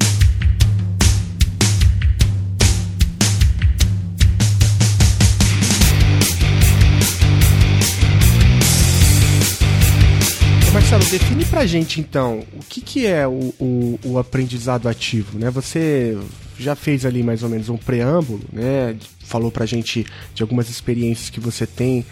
[10.90, 15.50] Marcelo, define pra gente então o que, que é o, o, o aprendizado ativo, né?
[15.50, 16.18] Você
[16.58, 18.96] já fez ali mais ou menos um preâmbulo, né?
[19.26, 22.06] Falou pra gente de algumas experiências que você tem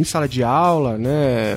[0.00, 1.54] em, sala de aula, né,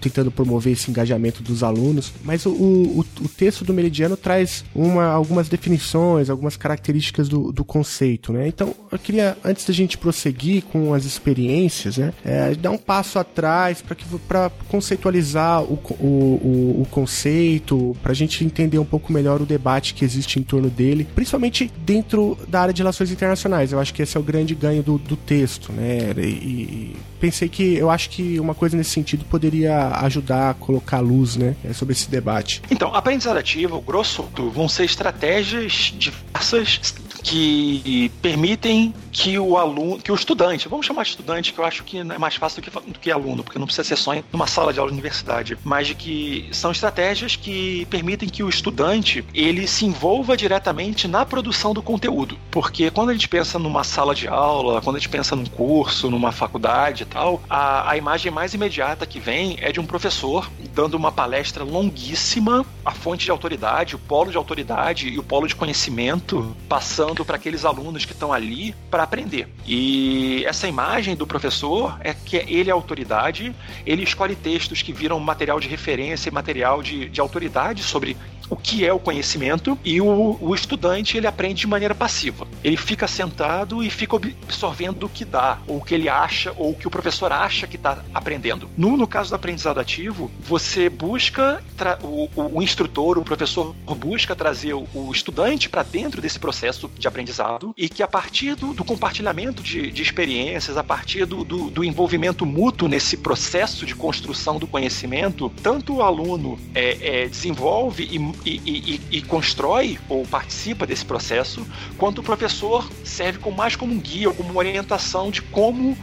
[0.00, 5.06] tentando promover esse engajamento dos alunos, mas o, o, o texto do Meridiano traz uma,
[5.06, 8.48] algumas definições, algumas características do, do conceito, né?
[8.48, 13.18] Então, eu queria, antes da gente prosseguir com as experiências, né, é, dar um passo
[13.18, 13.82] atrás
[14.26, 19.94] para conceitualizar o, o, o conceito, para a gente entender um pouco melhor o debate
[19.94, 23.72] que existe em torno dele, principalmente dentro da área de relações internacionais.
[23.72, 26.12] Eu acho que esse é o grande ganho do, do texto, né?
[26.16, 31.00] E, e pensei que eu acho que uma coisa nesse sentido poderia ajudar a colocar
[31.00, 32.62] luz, né, é, sobre esse debate.
[32.70, 36.78] Então, aprendizado ativo, grosso vão ser estratégias diversas
[37.22, 41.84] que permitem que o aluno, que o estudante, vamos chamar de estudante, que eu acho
[41.84, 44.46] que é mais fácil do que, do que aluno, porque não precisa ser só numa
[44.46, 49.24] sala de aula de universidade, mas de que são estratégias que permitem que o estudante
[49.34, 52.38] ele se envolva diretamente na produção do conteúdo.
[52.50, 56.10] Porque quando a gente pensa numa sala de aula, quando a gente pensa num curso,
[56.10, 60.50] numa faculdade e tal, a, a imagem mais imediata que vem é de um professor
[60.74, 65.46] dando uma palestra longuíssima, a fonte de autoridade, o polo de autoridade e o polo
[65.46, 69.48] de conhecimento passando para aqueles alunos que estão ali para aprender.
[69.66, 73.54] E essa imagem do professor é que ele é autoridade,
[73.86, 78.16] ele escolhe textos que viram material de referência e material de, de autoridade sobre
[78.50, 82.46] o que é o conhecimento e o, o, estudante ele aprende de maneira passiva.
[82.64, 86.72] Ele fica sentado e fica absorvendo o que dá, ou o que ele acha, ou
[86.72, 88.68] o que o professor acha que está aprendendo.
[88.76, 91.62] No, no caso do aprendizado ativo, você busca
[92.02, 96.90] o, o, o, instrutor, o professor busca trazer o, o estudante para dentro desse processo
[97.00, 101.44] de aprendizado e que a partir do, do compartilhamento de, de, experiências, a partir do,
[101.44, 107.28] do, do, envolvimento mútuo nesse processo de construção do conhecimento, tanto o aluno é, é,
[107.28, 113.56] desenvolve e e, e, e, constrói ou participa desse processo, quanto o professor serve como,
[113.56, 115.96] mais como um guia como uma orientação de como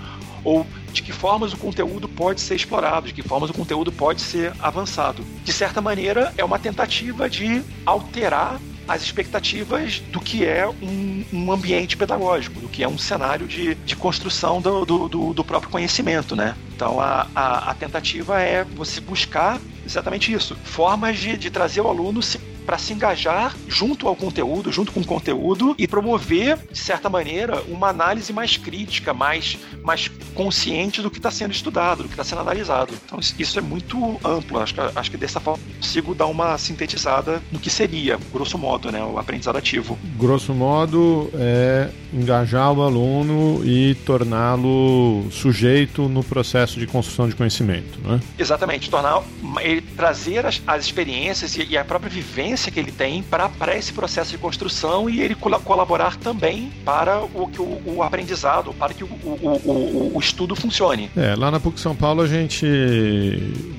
[0.43, 4.21] ou de que formas o conteúdo pode ser explorado, de que formas o conteúdo pode
[4.21, 5.23] ser avançado.
[5.43, 11.51] De certa maneira, é uma tentativa de alterar as expectativas do que é um, um,
[11.51, 16.35] ambiente pedagógico, do que é um cenário de, de construção do, do, do próprio conhecimento,
[16.35, 16.55] né?
[16.75, 21.87] Então a, a, a, tentativa é você buscar exatamente isso, formas de, de trazer o
[21.87, 26.77] aluno se para se engajar junto ao conteúdo, junto com o conteúdo e promover, de
[26.77, 32.09] certa maneira, uma análise mais crítica, mais, mais consciente do que está sendo estudado, do
[32.09, 32.93] que está sendo analisado.
[33.05, 34.59] Então, isso é muito amplo.
[34.59, 38.91] Acho que, acho que dessa forma consigo dar uma sintetizada no que seria, grosso modo,
[38.91, 39.97] né, o aprendizado ativo.
[40.17, 47.99] Grosso modo, é engajar o aluno e torná-lo sujeito no processo de construção de conhecimento,
[48.03, 48.19] né?
[48.37, 49.23] Exatamente, tornar
[49.61, 53.93] ele trazer as, as experiências e, e a própria vivência que ele tem para esse
[53.93, 59.07] processo de construção e ele colaborar também para o, o, o aprendizado, para que o,
[59.07, 61.09] o, o, estudo funcione.
[61.15, 62.65] É, lá na PUC São Paulo a gente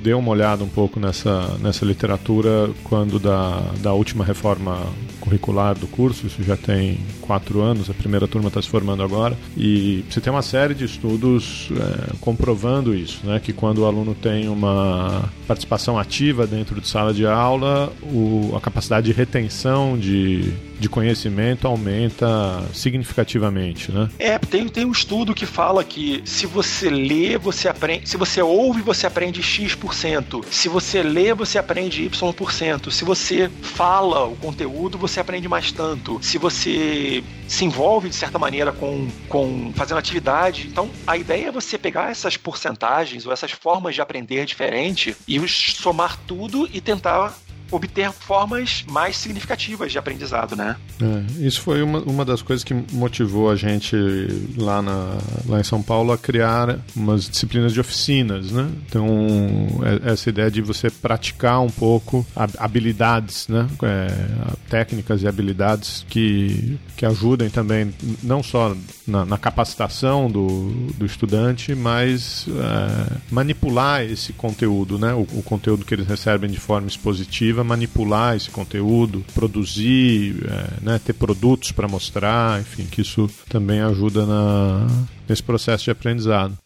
[0.02, 4.86] deu uma olhada um pouco nessa, nessa literatura quando da, da última reforma
[5.28, 9.36] curricular do curso, isso já tem quatro anos, a primeira turma está se formando agora,
[9.56, 13.38] e você tem uma série de estudos é, comprovando isso, né?
[13.38, 18.60] que quando o aluno tem uma participação ativa dentro de sala de aula, o, a
[18.60, 24.08] capacidade de retenção de de conhecimento aumenta significativamente, né?
[24.18, 28.40] É, tem, tem um estudo que fala que se você lê, você aprende, se você
[28.40, 34.96] ouve, você aprende X%, se você lê, você aprende Y%, se você fala o conteúdo,
[34.98, 40.68] você aprende mais tanto, se você se envolve de certa maneira com, com fazendo atividade.
[40.68, 45.48] Então, a ideia é você pegar essas porcentagens ou essas formas de aprender diferente e
[45.48, 47.34] somar tudo e tentar
[47.70, 50.76] obter formas mais significativas de aprendizado, né?
[51.00, 53.96] É, isso foi uma, uma das coisas que motivou a gente
[54.56, 58.68] lá, na, lá em São Paulo a criar umas disciplinas de oficinas, né?
[58.86, 59.06] Então,
[60.04, 62.26] é, essa ideia de você praticar um pouco
[62.58, 63.66] habilidades, né?
[63.82, 64.08] É,
[64.68, 68.76] técnicas e habilidades que, que ajudem também, não só
[69.06, 75.12] na, na capacitação do, do estudante, mas é, manipular esse conteúdo, né?
[75.14, 81.00] O, o conteúdo que eles recebem de forma expositiva manipular esse conteúdo, produzir, é, né,
[81.04, 84.86] ter produtos para mostrar, enfim, que isso também ajuda na,
[85.28, 86.56] nesse processo de aprendizado.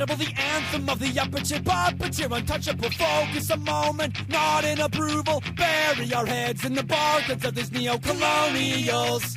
[0.00, 5.42] Profitable, the anthem of the aperture puppeteer, untouchable focus, a moment, not in approval.
[5.56, 9.36] Bury our heads in the barcodes of these neo-colonials.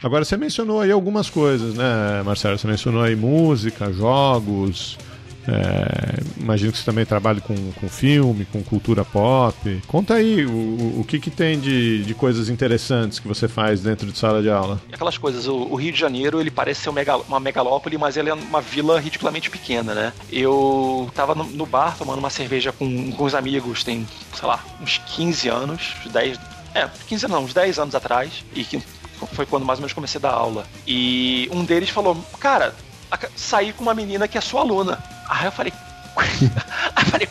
[0.00, 2.56] Agora você mencionou aí algumas coisas, né, Marcelo?
[2.56, 4.96] Você mencionou aí música, jogos,
[5.48, 9.80] é, imagino que você também trabalha com, com filme, com cultura pop.
[9.86, 14.06] Conta aí o, o que, que tem de, de coisas interessantes que você faz dentro
[14.12, 14.80] de sala de aula.
[14.92, 18.34] Aquelas coisas, o, o Rio de Janeiro ele parece ser uma megalópole, mas ele é
[18.34, 20.12] uma vila ridiculamente pequena, né?
[20.30, 24.62] Eu tava no, no bar tomando uma cerveja com, com os amigos, tem, sei lá,
[24.82, 26.38] uns 15 anos, 10,
[26.74, 28.82] é, 15 não, uns 10 anos atrás, e que
[29.32, 30.66] foi quando mais ou menos comecei a dar aula.
[30.86, 32.74] E um deles falou: Cara,
[33.36, 35.02] saí com uma menina que é sua aluna.
[35.28, 35.72] Aí eu falei.
[36.16, 37.28] Aí eu falei,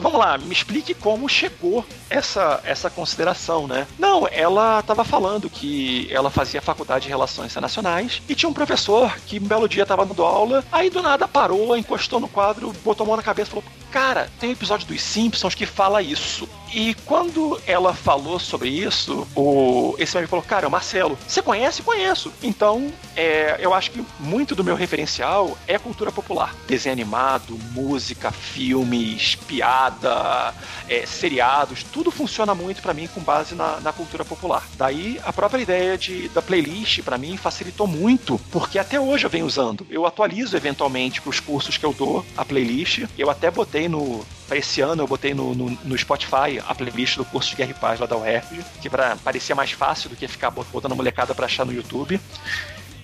[0.00, 3.86] vamos lá, me explique como chegou essa, essa consideração, né?
[3.98, 9.14] Não, ela estava falando que ela fazia faculdade de Relações Internacionais e tinha um professor
[9.26, 13.04] que um belo dia estava dando aula, aí do nada parou, encostou no quadro, botou
[13.04, 16.48] a mão na cabeça e falou: Cara, tem um episódio dos Simpsons que fala isso.
[16.72, 21.82] E quando ela falou sobre isso, o, esse amigo falou: Cara, Marcelo, você conhece?
[21.82, 22.32] Conheço.
[22.42, 28.30] Então, é, eu acho que muito do meu referencial é cultura popular: desenho animado, música,
[28.30, 30.54] filmes, piada,
[30.88, 34.66] é, seriados, tudo funciona muito para mim com base na, na, cultura popular.
[34.76, 39.30] Daí, a própria ideia de, da playlist, para mim, facilitou muito, porque até hoje eu
[39.30, 39.86] venho usando.
[39.90, 43.04] Eu atualizo eventualmente para os cursos que eu dou a playlist.
[43.18, 47.16] Eu até botei no para esse ano eu botei no, no, no, Spotify a playlist
[47.16, 50.16] do curso de Guerra e Paz lá da UERJ, que pra, parecia mais fácil do
[50.16, 52.20] que ficar botando a molecada para achar no YouTube.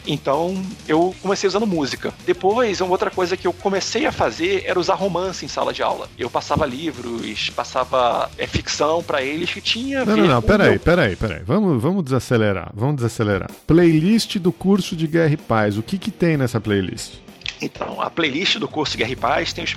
[0.04, 2.12] Então eu comecei usando música.
[2.26, 5.84] Depois, uma outra coisa que eu comecei a fazer era usar romance em sala de
[5.84, 6.08] aula.
[6.18, 10.04] Eu passava livros, passava é, ficção para eles que tinha.
[10.04, 10.80] Não, não, não, peraí, meu...
[10.80, 11.42] peraí, peraí.
[11.46, 13.48] Vamos, vamos desacelerar, vamos desacelerar.
[13.68, 15.78] Playlist do curso de Guerra e Paz.
[15.78, 17.25] O que que tem nessa playlist?
[17.60, 19.76] Então, a playlist do curso Guerra e Paz tem, os,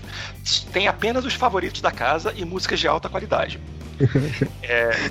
[0.72, 3.60] tem apenas os favoritos da casa e músicas de alta qualidade.
[4.64, 5.10] é,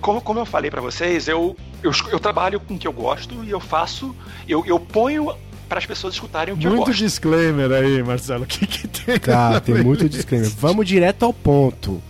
[0.00, 3.44] como, como eu falei para vocês, eu, eu, eu, trabalho com o que eu gosto
[3.44, 4.14] e eu faço,
[4.46, 5.34] eu, eu ponho
[5.68, 6.88] para as pessoas escutarem o que muito eu gosto.
[6.88, 8.44] Muito disclaimer aí, Marcelo.
[8.44, 9.18] O que, que tem?
[9.18, 10.50] Tá, tem muito disclaimer.
[10.56, 12.02] Vamos direto ao ponto.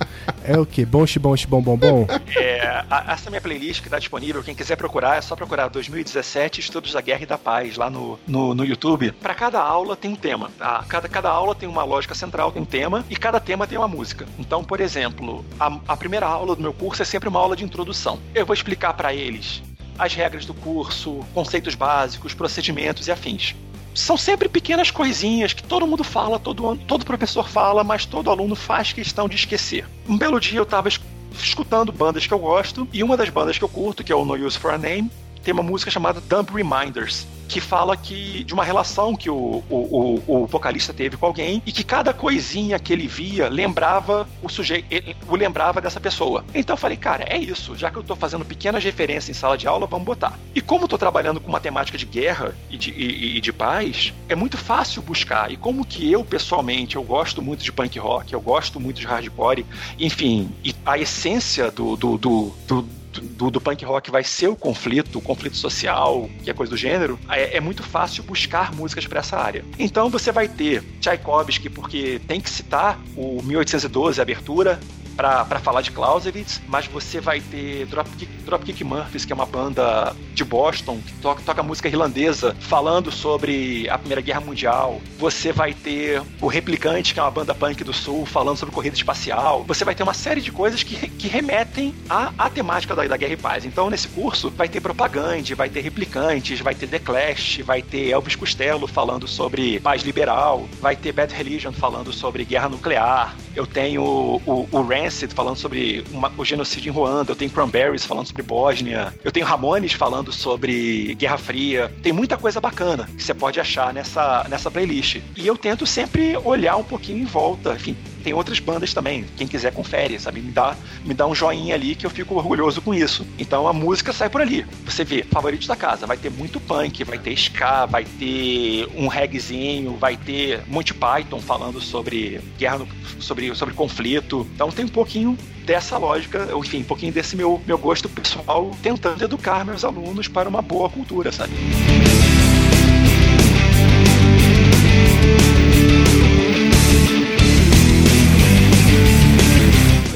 [0.45, 0.85] É o que?
[0.85, 2.07] Bom, bom, bom, bom, bom?
[2.37, 6.61] É, a, essa minha playlist que está disponível, quem quiser procurar, é só procurar 2017
[6.61, 9.13] Estudos da Guerra e da Paz lá no, no, no YouTube.
[9.13, 10.51] Para cada aula tem um tema.
[10.59, 10.85] Tá?
[10.89, 13.89] Cada, cada aula tem uma lógica central, tem um tema, e cada tema tem uma
[13.89, 14.27] música.
[14.39, 17.65] Então, por exemplo, a, a primeira aula do meu curso é sempre uma aula de
[17.65, 18.19] introdução.
[18.35, 19.63] Eu vou explicar para eles
[19.99, 23.55] as regras do curso, conceitos básicos, procedimentos e afins.
[23.95, 28.55] São sempre pequenas coisinhas que todo mundo fala, todo, todo professor fala, mas todo aluno
[28.55, 29.87] faz questão de esquecer.
[30.09, 33.65] Um belo dia eu estava escutando bandas que eu gosto, e uma das bandas que
[33.65, 35.11] eu curto, que é o No Use for a Name,
[35.43, 40.23] tem uma música chamada Dump Reminders que fala que de uma relação que o, o,
[40.27, 44.49] o, o, vocalista teve com alguém e que cada coisinha que ele via lembrava o
[44.49, 44.87] sujeito,
[45.27, 46.45] o lembrava dessa pessoa.
[46.55, 47.75] Então eu falei, cara, é isso.
[47.75, 50.39] Já que eu tô fazendo pequenas referências em sala de aula, vamos botar.
[50.55, 53.53] E como eu tô trabalhando com uma temática de guerra e de, e, e de
[53.53, 55.51] paz, é muito fácil buscar.
[55.51, 59.07] E como que eu, pessoalmente, eu gosto muito de punk rock, eu gosto muito de
[59.07, 59.65] hardcore,
[59.99, 60.51] enfim,
[60.85, 65.21] a essência do, do, do, do do, do, punk rock vai ser o conflito, o
[65.21, 69.37] conflito social, que é coisa do gênero, é, é muito fácil buscar músicas para essa
[69.37, 69.65] área.
[69.79, 74.81] Então você vai ter Tchaikovsky, porque tem que citar o 1812, a abertura,
[75.19, 80.15] para falar de Clausewitz, mas você vai ter Dropkick, Dropkick Murphys, que é uma banda
[80.33, 85.01] de Boston, que toca, toca música irlandesa, falando sobre a Primeira Guerra Mundial.
[85.19, 88.95] Você vai ter o Replicante, que é uma banda punk do Sul, falando sobre corrida
[88.95, 89.65] espacial.
[89.65, 93.17] Você vai ter uma série de coisas que, que remetem à, à temática da, da
[93.17, 93.65] Guerra e Paz.
[93.65, 98.09] Então, nesse curso, vai ter Propagande, vai ter Replicantes, vai ter The Clash, vai ter
[98.11, 103.35] Elvis Costello falando sobre paz liberal, vai ter Bad Religion falando sobre guerra nuclear.
[103.57, 107.51] Eu tenho o, o, o Rand Falando sobre uma, o genocídio em Ruanda, eu tenho
[107.51, 111.93] Cranberries falando sobre Bósnia, eu tenho Ramones falando sobre Guerra Fria.
[112.03, 115.21] Tem muita coisa bacana que você pode achar nessa, nessa playlist.
[115.37, 117.75] E eu tento sempre olhar um pouquinho em volta.
[117.75, 117.97] Enfim,
[118.29, 119.25] tem outras bandas também.
[119.39, 120.43] Quem quiser confere, sabe?
[120.43, 123.27] Me dá, me dá um joinha ali que eu fico orgulhoso com isso.
[123.39, 124.67] Então a música sai por ali.
[124.85, 129.09] Você vê, favoritos da casa, vai ter muito punk, vai ter ska, vai ter um
[129.09, 132.87] reggaezinho, vai ter Monty Python falando sobre guerra,
[133.19, 134.47] sobre, sobre conflito.
[134.55, 139.25] Então tem um pouquinho dessa lógica, enfim, um pouquinho desse meu, meu gosto pessoal, tentando
[139.25, 141.55] educar meus alunos para uma boa cultura, sabe?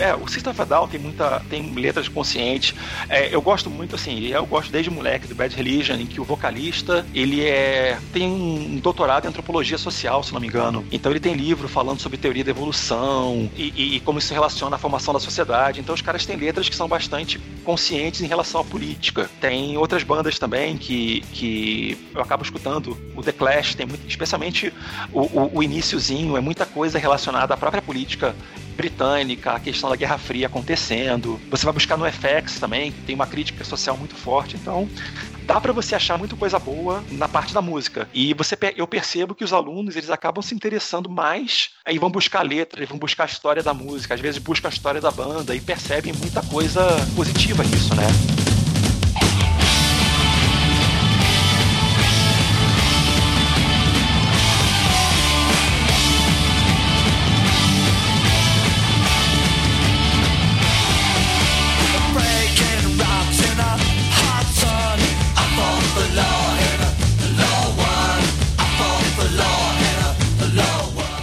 [0.03, 1.41] É, o System of a Down tem muita.
[1.49, 2.75] tem letras conscientes.
[3.09, 6.25] É, eu gosto muito, assim, eu gosto desde moleque do Bad Religion, em que o
[6.25, 7.97] vocalista ele é.
[8.13, 10.85] tem um doutorado em antropologia social, se não me engano.
[10.91, 14.35] Então ele tem livro falando sobre teoria da evolução e, e, e como isso se
[14.35, 15.79] relaciona à formação da sociedade.
[15.79, 19.31] Então os caras têm letras que são bastante conscientes em relação à política.
[19.41, 22.99] Tem outras bandas também que, que eu acabo escutando.
[23.15, 24.73] O The Clash tem muito, especialmente
[25.13, 28.35] o, o, o iníciozinho, é muita coisa relacionada à própria política
[28.73, 31.41] britânica, a questão da Guerra Fria acontecendo.
[31.51, 34.57] Você vai buscar no FX também, que tem uma crítica social muito forte.
[34.57, 34.89] Então,
[35.45, 38.09] dá para você achar muita coisa boa na parte da música.
[38.13, 42.43] E você eu percebo que os alunos, eles acabam se interessando mais, aí vão buscar
[42.43, 45.61] letras, vão buscar a história da música, às vezes buscam a história da banda e
[45.61, 46.83] percebem muita coisa
[47.17, 48.42] positiva nisso, né?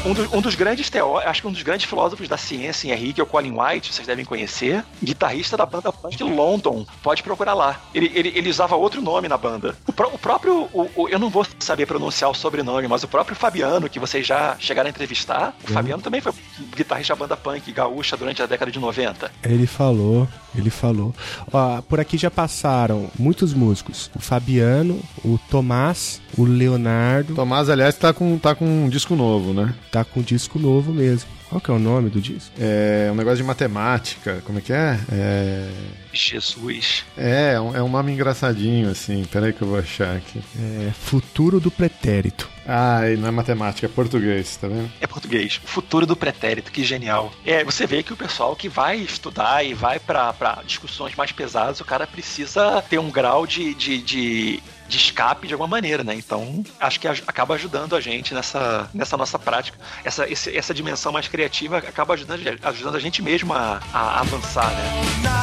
[0.10, 2.92] Um, do, um dos grandes teóricos, acho que um dos grandes filósofos da ciência em
[2.92, 6.84] Henrique é o Colin White, vocês devem conhecer, guitarrista da banda punk London.
[7.04, 7.80] Pode procurar lá.
[7.94, 9.76] Ele, ele, ele usava outro nome na banda.
[9.86, 13.36] O, o próprio, o, o, eu não vou saber pronunciar o sobrenome, mas o próprio
[13.36, 15.74] Fabiano, que vocês já chegaram a entrevistar, o uhum.
[15.76, 16.34] Fabiano também foi
[16.76, 19.32] guitarrista da banda punk gaúcha durante a década de 90.
[19.44, 21.14] Ele falou, ele falou.
[21.52, 24.10] Ó, por aqui já passaram muitos músicos.
[24.16, 27.36] O Fabiano, o Tomás, o Leonardo.
[27.36, 29.76] Tomás, aliás, tá com, tá com um disco novo, né?
[29.92, 31.30] Tá com um disco novo mesmo.
[31.50, 32.52] Qual que é o nome do disco?
[32.60, 34.42] É um negócio de matemática.
[34.46, 35.00] Como é que é?
[35.12, 35.70] É.
[36.14, 37.04] Jesus.
[37.18, 39.26] É, é um, é um nome engraçadinho, assim.
[39.32, 40.40] Peraí que eu vou achar aqui.
[40.58, 42.48] É Futuro do Pretérito.
[42.72, 44.92] Ah, e não é matemática, é português, tá vendo?
[45.02, 45.60] É português.
[45.66, 47.32] Futuro do pretérito, que genial.
[47.44, 51.80] É, você vê que o pessoal que vai estudar e vai para discussões mais pesadas,
[51.80, 56.16] o cara precisa ter um grau de, de, de de escape de alguma maneira, né?
[56.16, 59.78] Então, acho que acaba ajudando a gente nessa, nessa nossa prática.
[60.04, 64.70] Essa, esse, essa dimensão mais criativa acaba ajudando, ajudando a gente mesmo a, a avançar,
[64.72, 65.40] né?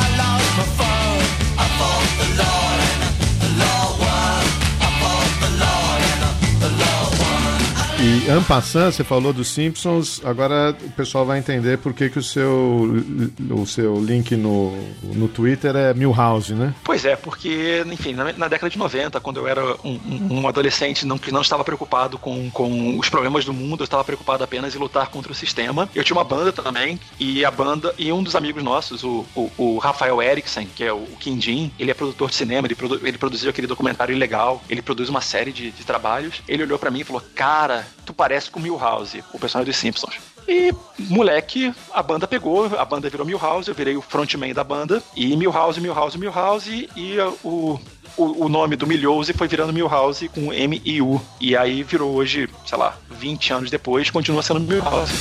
[8.06, 12.22] E Ampassan, você falou dos Simpsons, agora o pessoal vai entender por que, que o,
[12.22, 13.04] seu,
[13.50, 16.72] o seu link no, no Twitter é Milhouse, né?
[16.84, 19.98] Pois é, porque, enfim, na, na década de 90, quando eu era um,
[20.30, 24.04] um, adolescente não, que não estava preocupado com, com os problemas do mundo, eu estava
[24.04, 25.88] preocupado apenas em lutar contra o sistema.
[25.92, 29.50] Eu tinha uma banda também, e a banda, e um dos amigos nossos, o, o,
[29.56, 33.00] o Rafael Eriksen, que é o, o Quindim, ele é produtor de cinema, ele, produ,
[33.04, 36.40] ele produziu aquele documentário ilegal, ele produz uma série de, de trabalhos.
[36.46, 40.14] Ele olhou para mim e falou: Cara, tu parece com Milhouse, o personagem dos Simpsons.
[40.48, 45.02] E, moleque, a banda pegou, a banda virou Milhouse, eu virei o frontman da banda,
[45.14, 47.80] e Milhouse, Milhouse, Milhouse, e o,
[48.16, 51.20] o, o nome do Milhouse foi virando Milhouse com M e U.
[51.40, 55.12] E aí virou hoje, sei lá, 20 anos depois, continua sendo Milhouse.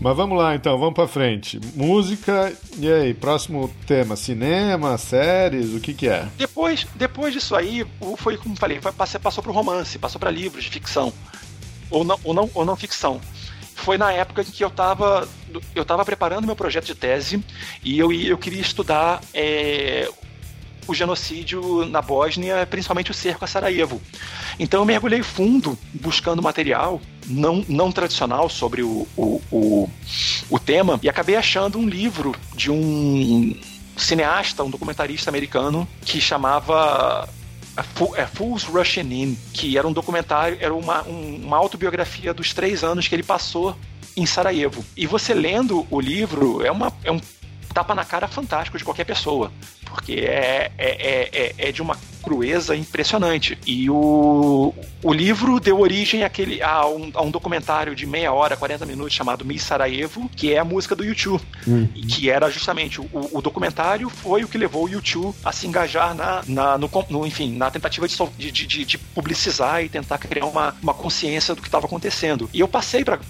[0.00, 1.60] Mas vamos lá então, vamos para frente.
[1.74, 6.26] Música, e aí, próximo tema, cinema, séries, o que que é?
[6.38, 7.86] Depois, depois disso aí,
[8.16, 11.12] foi como falei, passou, passou para o romance, passou para livros de ficção
[11.90, 13.20] ou não, ou não, ou não ficção.
[13.74, 15.28] Foi na época em que eu estava
[15.74, 17.44] eu tava preparando meu projeto de tese
[17.82, 20.08] e eu, eu queria estudar é,
[20.86, 24.00] o genocídio na Bósnia, principalmente o cerco a Sarajevo.
[24.58, 29.90] Então eu mergulhei fundo buscando material não, não tradicional sobre o, o, o,
[30.48, 33.54] o tema e acabei achando um livro de um
[33.96, 37.28] cineasta, um documentarista americano que chamava
[38.16, 42.82] é, Fools Rushing In, que era um documentário, era uma, um, uma autobiografia dos três
[42.82, 43.76] anos que ele passou
[44.16, 44.84] em Sarajevo.
[44.96, 47.20] E você lendo o livro, é, uma, é um
[47.72, 49.50] tapa na cara fantástico de qualquer pessoa
[49.90, 53.58] porque é, é, é, é, é de uma crueza impressionante.
[53.66, 58.56] E o, o livro deu origem àquele, a, um, a um documentário de meia hora,
[58.56, 61.42] 40 minutos, chamado Miss Sarajevo, que é a música do YouTube.
[61.66, 61.86] Uhum.
[62.08, 66.14] Que era justamente o, o, documentário foi o que levou o YouTube a se engajar
[66.14, 70.46] na, na no, no, enfim, na tentativa de, de, de, de, publicizar e tentar criar
[70.46, 72.48] uma, uma consciência do que estava acontecendo.
[72.52, 73.20] E eu passei para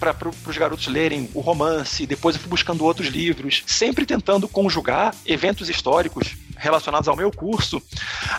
[0.47, 5.69] os garotos lerem o romance, depois eu fui buscando outros livros, sempre tentando conjugar eventos
[5.69, 7.83] históricos relacionados ao meu curso,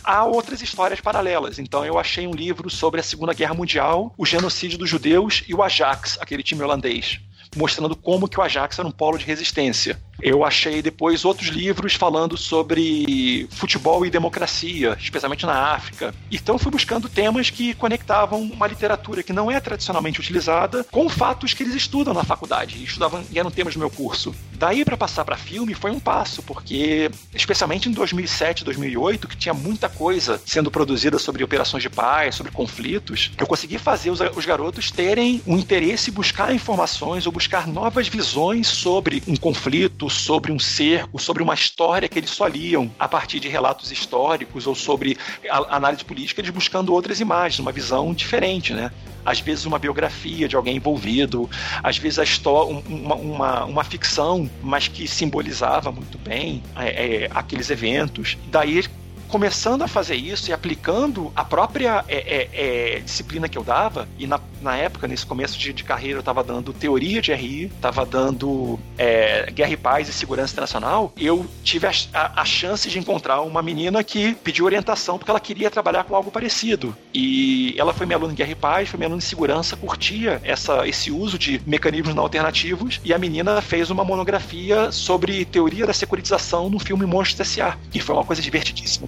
[0.03, 1.59] há outras histórias paralelas.
[1.59, 5.53] Então eu achei um livro sobre a Segunda Guerra Mundial, o genocídio dos judeus e
[5.53, 7.19] o Ajax, aquele time holandês
[7.55, 10.01] mostrando como que o Ajax era um polo de resistência.
[10.21, 16.13] Eu achei depois outros livros falando sobre futebol e democracia, especialmente na África.
[16.31, 21.53] Então fui buscando temas que conectavam uma literatura que não é tradicionalmente utilizada com fatos
[21.53, 24.33] que eles estudam na faculdade e estudavam e eram temas do meu curso.
[24.53, 29.55] Daí para passar para filme foi um passo, porque especialmente em 2007, 2008, que tinha
[29.55, 34.45] muita coisa sendo produzida sobre operações de paz, sobre conflitos, eu consegui fazer os, os
[34.45, 40.51] garotos terem um interesse em buscar informações ou buscar novas visões sobre um conflito, sobre
[40.51, 44.75] um cerco, sobre uma história que eles só liam a partir de relatos históricos ou
[44.75, 45.17] sobre
[45.49, 48.91] análise política, eles buscando outras imagens, uma visão diferente, né?
[49.23, 51.49] Às vezes uma biografia de alguém envolvido,
[51.83, 57.29] às vezes a história, uma, uma, uma ficção, mas que simbolizava muito bem é, é,
[57.33, 58.37] aqueles eventos.
[58.47, 58.83] Daí
[59.31, 62.49] começando a fazer isso e aplicando a própria é, é,
[62.97, 66.19] é, disciplina que eu dava, e na, na época, nesse começo de, de carreira, eu
[66.19, 71.45] estava dando teoria de RI, estava dando é, guerra e paz e segurança internacional, eu
[71.63, 75.71] tive a, a, a, chance de encontrar uma menina que pediu orientação porque ela queria
[75.71, 76.95] trabalhar com algo parecido.
[77.13, 80.41] E ela foi minha aluna em guerra e paz, foi minha aluna em segurança, curtia
[80.43, 85.87] essa, esse uso de mecanismos não alternativos, e a menina fez uma monografia sobre teoria
[85.87, 89.07] da securitização no filme Monstros S.A., que foi uma coisa divertidíssima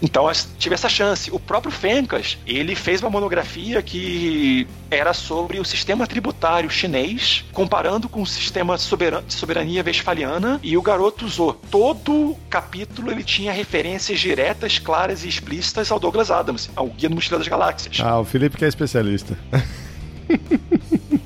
[0.00, 1.30] Então tive essa chance.
[1.30, 8.08] O próprio Fencas, ele fez uma monografia que era sobre o sistema tributário chinês, comparando
[8.08, 8.82] com o sistema de
[9.28, 15.90] soberania westfaliana, e o garoto usou todo capítulo, ele tinha referências diretas, claras e explícitas
[15.90, 17.98] ao Douglas Adams, ao Guia do Mochileiro das Galáxias.
[18.00, 19.36] Ah, o Felipe que é especialista.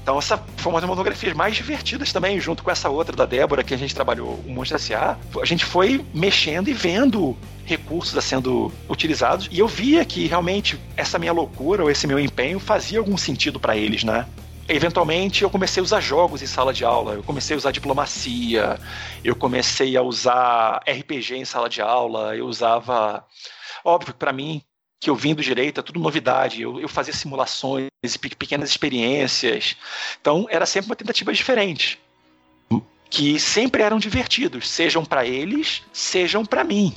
[0.03, 3.63] Então essa foi uma das monografias mais divertidas também, junto com essa outra da Débora,
[3.63, 5.17] que a gente trabalhou o Monstro S.A.
[5.41, 11.19] A gente foi mexendo e vendo recursos sendo utilizados e eu via que realmente essa
[11.19, 14.27] minha loucura ou esse meu empenho fazia algum sentido para eles, né?
[14.71, 18.79] eventualmente eu comecei a usar jogos em sala de aula, eu comecei a usar diplomacia,
[19.25, 23.25] eu comecei a usar RPG em sala de aula, eu usava.
[23.85, 24.63] Óbvio que para mim,
[25.01, 26.61] que eu vim do direito, é tudo novidade.
[26.61, 27.89] Eu, eu fazia simulações,
[28.39, 29.75] pequenas experiências.
[30.21, 31.99] Então, era sempre uma tentativa diferente.
[33.09, 36.95] Que sempre eram divertidos, sejam para eles, sejam para mim.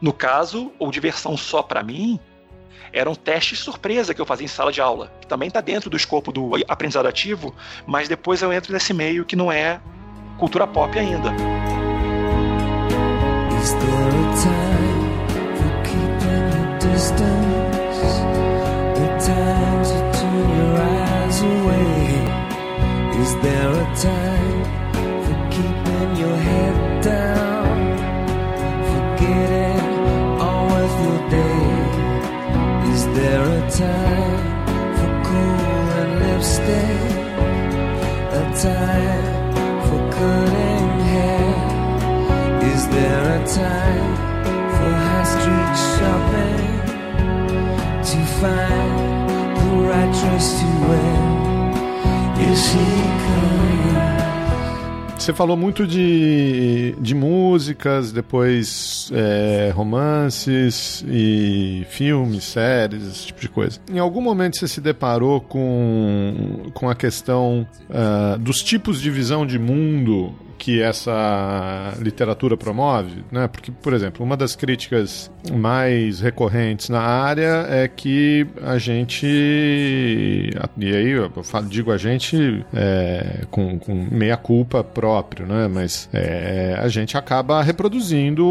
[0.00, 2.18] No caso, ou diversão só para mim,
[2.92, 5.96] eram testes surpresa que eu fazia em sala de aula, que também está dentro do
[5.96, 7.54] escopo do aprendizado ativo,
[7.86, 9.80] mas depois eu entro nesse meio que não é
[10.38, 11.30] cultura pop ainda.
[16.96, 18.00] Distance?
[18.98, 21.98] The time to turn your eyes away.
[23.22, 24.62] Is there a time
[25.24, 26.76] for keeping your head
[27.10, 27.76] down?
[28.92, 29.84] Forgetting
[30.48, 31.68] always the day.
[32.92, 34.40] Is there a time
[34.96, 37.00] for cool and lipstick?
[38.40, 39.34] A time
[39.86, 41.52] for cutting hair?
[42.72, 44.05] Is there a time
[48.40, 52.52] find the right to wear.
[52.52, 52.86] Is he
[53.26, 53.66] coming?
[55.26, 63.48] Você falou muito de, de músicas, depois é, romances e filmes, séries, esse tipo de
[63.48, 63.80] coisa.
[63.90, 69.44] Em algum momento você se deparou com, com a questão uh, dos tipos de visão
[69.44, 70.32] de mundo
[70.66, 73.46] que essa literatura promove, né?
[73.46, 80.50] Porque, por exemplo, uma das críticas mais recorrentes na área é que a gente, e
[80.92, 81.30] aí eu
[81.68, 85.68] digo a gente é, com, com, meia culpa próprio, né?
[85.68, 88.44] Mas é, a gente acaba reproduzindo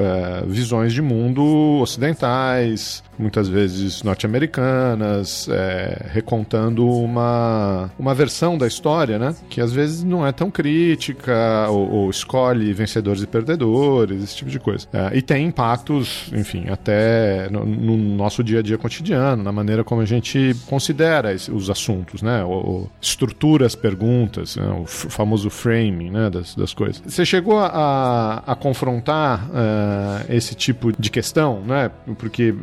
[0.00, 9.18] é, visões de mundo ocidentais, muitas vezes norte-americanas, é, recontando uma, uma versão da história,
[9.18, 9.34] né?
[9.48, 14.50] Que às vezes não é tão crítica, ou, ou escolhe vencedores e perdedores, esse tipo
[14.50, 14.86] de coisa.
[14.92, 19.84] É, e tem impactos, enfim, até no, no, nosso dia a dia cotidiano, na maneira
[19.84, 22.44] como a gente considera os assuntos, né?
[22.44, 24.68] Ou, estrutura as perguntas, né?
[24.80, 26.30] o famoso framing né?
[26.30, 27.02] das, das coisas.
[27.06, 31.90] Você chegou a, a confrontar uh, esse tipo de questão, né?
[32.18, 32.54] Porque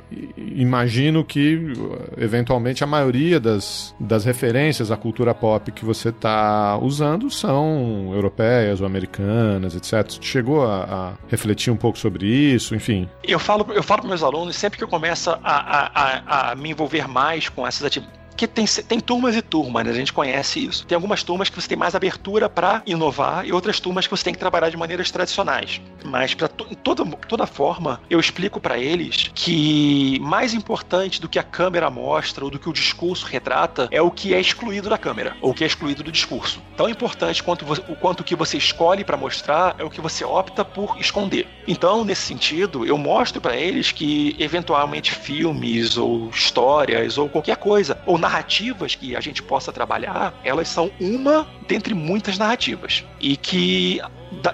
[0.55, 1.73] imagino que,
[2.17, 8.81] eventualmente, a maioria das, das referências à cultura pop que você está usando são europeias
[8.81, 10.17] ou americanas, etc.
[10.21, 13.09] Chegou a, a, refletir um pouco sobre isso, enfim?
[13.23, 16.71] Eu falo, eu falo para meus alunos, sempre que eu começo a, a, a me
[16.71, 19.91] envolver mais com essas atividades, que tem, tem turmas e turmas, né?
[19.91, 20.85] a gente conhece isso.
[20.85, 24.23] Tem algumas turmas que você tem mais abertura para inovar e outras turmas que você
[24.23, 25.81] tem que trabalhar de maneiras tradicionais.
[26.03, 31.43] Mas, para toda, toda forma, eu explico para eles que mais importante do que a
[31.43, 35.35] câmera mostra ou do que o discurso retrata é o que é excluído da câmera
[35.41, 36.61] ou o que é excluído do discurso.
[36.75, 40.65] Tão importante quanto o quanto que você escolhe para mostrar é o que você opta
[40.65, 41.47] por esconder.
[41.67, 47.97] Então, nesse sentido, eu mostro para eles que eventualmente filmes ou histórias ou qualquer coisa
[48.05, 53.03] ou narrativas que a gente possa trabalhar, elas são uma dentre muitas narrativas.
[53.19, 53.99] E que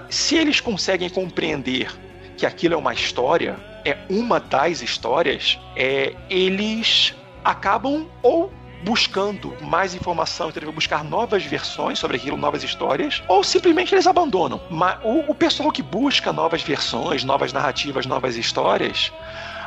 [0.09, 1.88] se eles conseguem compreender
[2.36, 3.55] que aquilo é uma história,
[3.86, 7.13] é uma das histórias, é, eles
[7.45, 8.51] acabam ou
[8.84, 14.59] buscando mais informação, então buscar novas versões sobre aquilo, novas histórias, ou simplesmente eles abandonam.
[14.70, 19.11] Mas o, o pessoal que busca novas versões, novas narrativas, novas histórias,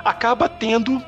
[0.05, 1.01] acaba tendo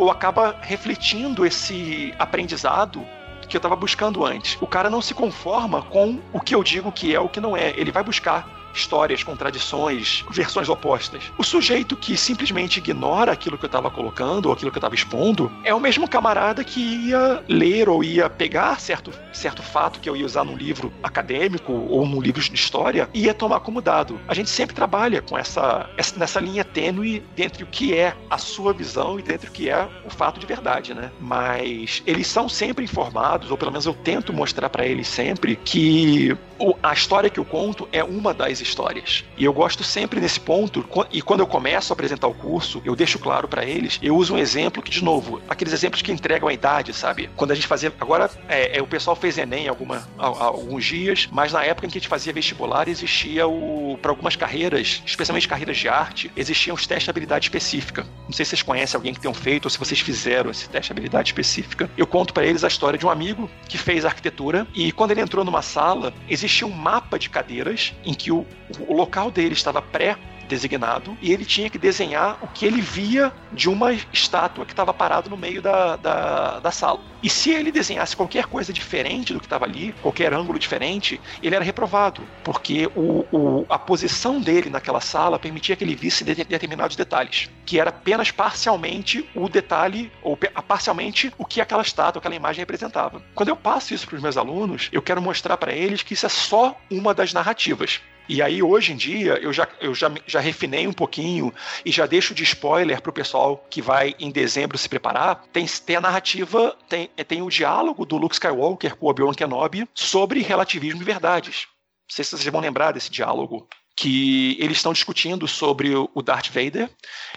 [0.00, 3.06] ou acaba refletindo esse aprendizado
[3.46, 4.56] que eu estava buscando antes.
[4.58, 7.54] O cara não se conforma com o que eu digo que é o que não
[7.54, 7.74] é.
[7.76, 11.24] Ele vai buscar histórias, contradições, versões opostas.
[11.36, 14.94] O sujeito que simplesmente ignora aquilo que eu estava colocando ou aquilo que eu estava
[14.94, 20.08] expondo é o mesmo camarada que ia ler ou ia pegar certo, certo fato que
[20.08, 23.80] eu ia usar num livro acadêmico ou num livro de história e ia tomar como
[23.80, 24.20] dado.
[24.26, 28.38] A gente sempre trabalha com essa, essa nessa linha tênue entre o que é a
[28.38, 31.10] sua visão e dentro do que é o fato de verdade, né?
[31.20, 36.36] Mas eles são sempre informados, ou pelo menos eu tento mostrar para eles sempre que
[36.82, 39.24] a história que eu conto é uma das histórias.
[39.36, 42.94] E eu gosto sempre nesse ponto, e quando eu começo a apresentar o curso, eu
[42.94, 46.48] deixo claro para eles, eu uso um exemplo que, de novo, aqueles exemplos que entregam
[46.48, 47.30] a idade, sabe?
[47.36, 47.92] Quando a gente fazia.
[48.00, 51.86] Agora, é, é o pessoal fez Enem alguma, há, há alguns dias, mas na época
[51.86, 53.98] em que a gente fazia vestibular, existia o.
[54.00, 58.06] para algumas carreiras, especialmente carreiras de arte, existiam os testes de habilidade específica.
[58.24, 60.88] Não sei se vocês conhecem alguém que tenham feito ou se vocês fizeram esse teste
[60.88, 61.90] de habilidade específica.
[61.96, 65.20] Eu conto para eles a história de um amigo que fez arquitetura e quando ele
[65.20, 68.46] entrou numa sala, existia um mapa de cadeiras em que o,
[68.86, 70.16] o local dele estava pré
[70.50, 74.92] designado e ele tinha que desenhar o que ele via de uma estátua que estava
[74.92, 77.00] parado no meio da, da, da, sala.
[77.22, 81.54] E se ele desenhasse qualquer coisa diferente do que estava ali, qualquer ângulo diferente, ele
[81.54, 86.34] era reprovado, porque o, o, a posição dele naquela sala permitia que ele visse de,
[86.34, 90.36] determinados detalhes, que era apenas parcialmente o detalhe, ou
[90.66, 93.22] parcialmente o que aquela estátua, aquela imagem representava.
[93.34, 96.26] Quando eu passo isso para os meus alunos, eu quero mostrar para eles que isso
[96.26, 98.00] é só uma das narrativas.
[98.32, 101.52] E aí, hoje em dia, eu já, eu já, já refinei um pouquinho
[101.84, 105.42] e já deixo de spoiler para o pessoal que vai em dezembro se preparar.
[105.52, 109.84] Tem, tem a narrativa, tem, tem o diálogo do Luke Skywalker com o Obi-Wan Kenobi
[109.92, 111.66] sobre relativismo e verdades.
[112.08, 113.66] Não sei se vocês vão lembrar desse diálogo
[113.96, 116.88] que eles estão discutindo sobre o Darth Vader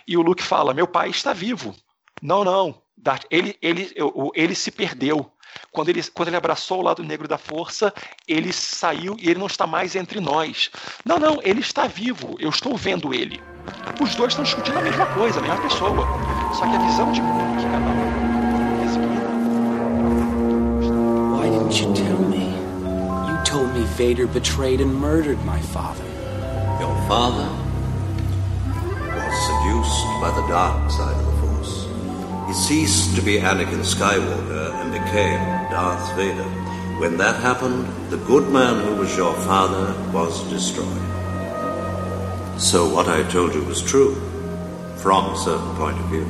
[0.08, 1.76] e o Luke fala: Meu pai está vivo.
[2.22, 2.80] Não, não.
[2.96, 3.92] Darth, ele, ele,
[4.36, 5.33] ele se perdeu.
[5.74, 7.92] Quando ele, quando ele abraçou o lado negro da força,
[8.28, 10.70] ele saiu e ele não está mais entre nós.
[11.04, 12.36] Não, não, ele está vivo.
[12.40, 13.42] Eu estou vendo ele.
[14.00, 16.08] Os dois estão discutindo a mesma coisa, a mesma pessoa.
[16.54, 18.24] Só que a visão de mundo que cada um
[21.36, 22.54] Why didn't you tell me?
[23.28, 26.06] You told me Vader betrayed and murdered my father.
[26.80, 27.50] Your father
[29.16, 31.53] was seduced by the dark side of the Force.
[32.48, 35.40] He ceased to be Anakin Skywalker and became
[35.72, 36.50] Darth Vader.
[37.00, 40.88] When that happened, the good man who was your father was destroyed.
[42.60, 44.16] So what I told you was true,
[44.98, 46.28] from a certain point of view.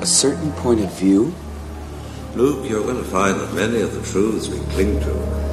[0.00, 1.32] A certain point of view?
[2.34, 5.51] Luke, you're going to find that many of the truths we cling to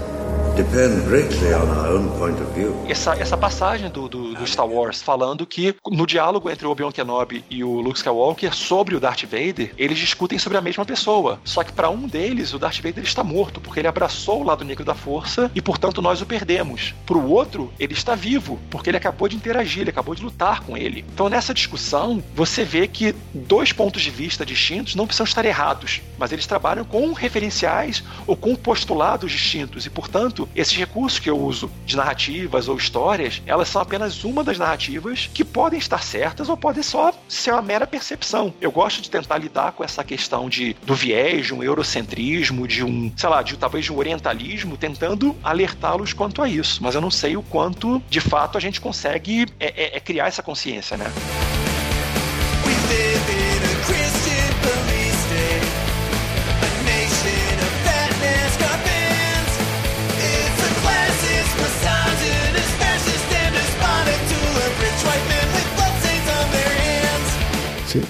[0.60, 2.76] depend greatly on our own point of view.
[2.89, 6.91] Essa, essa passagem do, do, do Star Wars falando que no diálogo entre o Obi-Wan
[6.91, 11.39] Kenobi e o Luke Skywalker sobre o Darth Vader, eles discutem sobre a mesma pessoa.
[11.45, 14.66] Só que para um deles, o Darth Vader está morto, porque ele abraçou o lado
[14.66, 16.93] negro da força e, portanto, nós o perdemos.
[17.05, 20.62] Para o outro, ele está vivo, porque ele acabou de interagir, ele acabou de lutar
[20.64, 21.05] com ele.
[21.14, 26.01] Então, nessa discussão, você vê que dois pontos de vista distintos não precisam estar errados,
[26.18, 31.38] mas eles trabalham com referenciais ou com postulados distintos e, portanto, esses recursos que eu
[31.38, 36.50] uso de narrativas ou histórias, elas são apenas uma das narrativas que podem estar certas
[36.50, 38.54] ou podem só ser uma mera percepção.
[38.60, 42.84] Eu gosto de tentar lidar com essa questão de, do viés, de um eurocentrismo, de
[42.84, 46.82] um, sei lá, de talvez de um orientalismo, tentando alertá-los quanto a isso.
[46.82, 50.28] Mas eu não sei o quanto, de fato, a gente consegue é, é, é criar
[50.28, 51.12] essa consciência, né?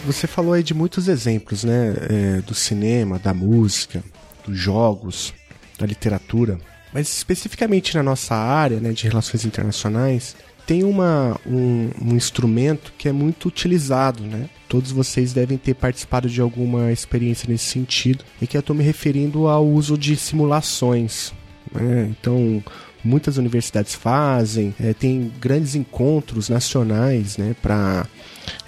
[0.05, 1.95] Você falou aí de muitos exemplos, né?
[2.09, 4.03] É, do cinema, da música,
[4.45, 5.33] dos jogos,
[5.77, 6.57] da literatura.
[6.93, 13.07] Mas especificamente na nossa área né, de relações internacionais, tem uma, um, um, instrumento que
[13.07, 14.49] é muito utilizado, né?
[14.67, 18.83] Todos vocês devem ter participado de alguma experiência nesse sentido, e que eu estou me
[18.83, 21.33] referindo ao uso de simulações.
[21.71, 22.11] Né?
[22.11, 22.63] Então,
[23.03, 28.05] muitas universidades fazem, é, tem grandes encontros nacionais né, para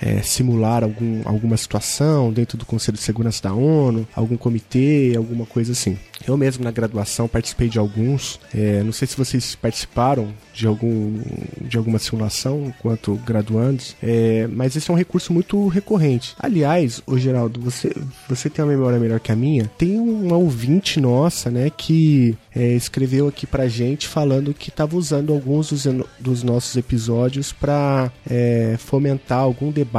[0.01, 5.45] é, simular algum, alguma situação dentro do Conselho de Segurança da ONU, algum comitê, alguma
[5.45, 5.97] coisa assim.
[6.27, 8.39] Eu mesmo na graduação participei de alguns.
[8.53, 11.19] É, não sei se vocês participaram de, algum,
[11.59, 16.35] de alguma simulação enquanto graduandos, é, mas esse é um recurso muito recorrente.
[16.39, 17.91] Aliás, o Geraldo, você,
[18.29, 19.65] você tem uma memória melhor que a minha.
[19.77, 25.33] Tem uma ouvinte nossa, né, que é, escreveu aqui pra gente falando que estava usando
[25.33, 25.87] alguns dos,
[26.19, 29.90] dos nossos episódios para é, fomentar algum debate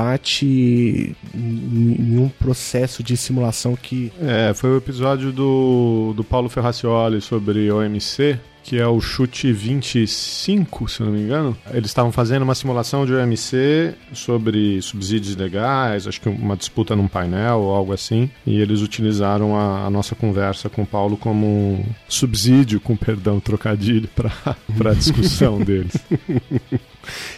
[1.35, 4.13] em, em um processo de simulação que.
[4.21, 10.89] É, foi o episódio do do, Paulo Ferracioli sobre OMC, que é o chute 25,
[10.89, 11.57] se eu não me engano.
[11.73, 17.09] Eles estavam fazendo uma simulação de OMC sobre subsídios legais, acho que uma disputa num
[17.09, 21.85] painel ou algo assim, e eles utilizaram a, a nossa conversa com o Paulo como
[22.09, 24.33] subsídio, com perdão, trocadilho, para
[24.91, 25.93] a discussão deles.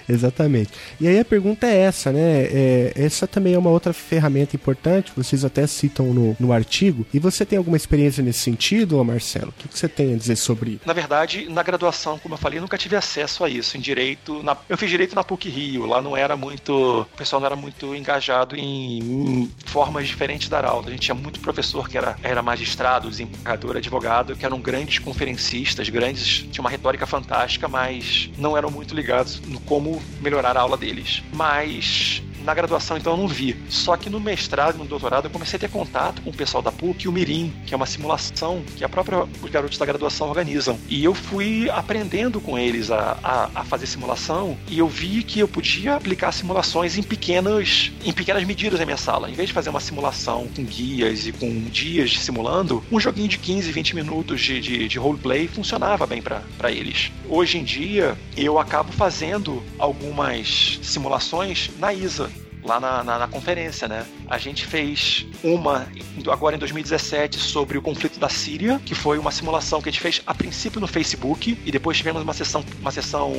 [0.09, 0.71] Exatamente.
[1.01, 2.43] E aí a pergunta é essa, né?
[2.43, 7.07] É, essa também é uma outra ferramenta importante, vocês até citam no, no artigo.
[7.13, 9.49] E você tem alguma experiência nesse sentido, Marcelo?
[9.49, 10.81] O que, que você tem a dizer sobre isso?
[10.87, 11.14] Na verdade,
[11.49, 13.77] na graduação, como eu falei, eu nunca tive acesso a isso.
[13.77, 17.03] Em direito, na, eu fiz direito na PUC Rio, lá não era muito.
[17.03, 20.89] O pessoal não era muito engajado em, em formas diferentes da aula.
[20.89, 25.89] A gente tinha muito professor que era, era magistrado, desembargador, advogado, que eram grandes conferencistas,
[25.89, 26.47] grandes.
[26.51, 31.23] tinha uma retórica fantástica, mas não eram muito ligados no como melhorar a aula deles.
[31.33, 33.57] Mas na graduação, então, eu não vi.
[33.69, 36.63] Só que no mestrado e no doutorado eu comecei a ter contato com o pessoal
[36.63, 39.87] da PUC e o Mirim, que é uma simulação que a própria os garotos da
[39.87, 40.79] graduação organizam.
[40.89, 45.41] E eu fui aprendendo com eles a, a, a fazer simulação e eu vi que
[45.41, 49.31] eu podia aplicar simulações em pequenas, em pequenas medidas na minha sala.
[49.31, 53.39] Em vez de fazer uma simulação com guias e com dias simulando, um joguinho de
[53.39, 57.11] 15, 20 minutos de, de, de roleplay funcionava bem para eles.
[57.29, 62.31] Hoje em dia, eu acabo fazendo algumas simulações na ISA,
[62.65, 64.07] lá na, na, na, conferência, né?
[64.29, 65.87] A gente fez uma
[66.31, 70.01] agora em 2017 sobre o conflito da Síria, que foi uma simulação que a gente
[70.01, 73.33] fez a princípio no Facebook e depois tivemos uma sessão, uma sessão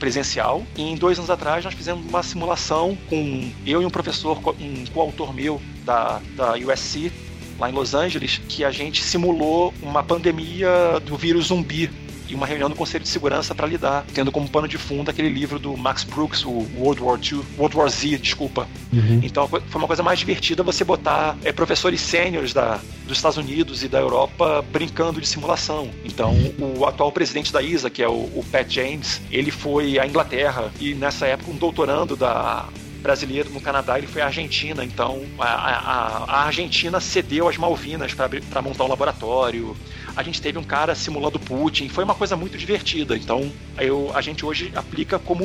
[0.00, 0.64] presencial.
[0.76, 4.84] E em dois anos atrás nós fizemos uma simulação com eu e um professor, um
[4.92, 7.12] coautor meu da, da USC,
[7.58, 11.90] lá em Los Angeles, que a gente simulou uma pandemia do vírus zumbi
[12.32, 15.28] e uma reunião do Conselho de Segurança para lidar, tendo como pano de fundo aquele
[15.28, 18.66] livro do Max Brooks, o World War II, World War Z, desculpa.
[18.90, 19.20] Uhum.
[19.22, 23.84] Então foi uma coisa mais divertida você botar é, professores sêniores da, dos Estados Unidos
[23.84, 25.90] e da Europa brincando de simulação.
[26.04, 30.06] Então o atual presidente da ISA, que é o, o Pat James, ele foi à
[30.06, 32.66] Inglaterra e nessa época um doutorando da
[33.02, 34.84] brasileiro no Canadá, ele foi à Argentina.
[34.84, 39.76] Então, a, a, a Argentina cedeu as Malvinas para montar um laboratório
[40.16, 43.16] a gente teve um cara simulando Putin, foi uma coisa muito divertida.
[43.16, 45.44] Então, eu, a gente hoje aplica como,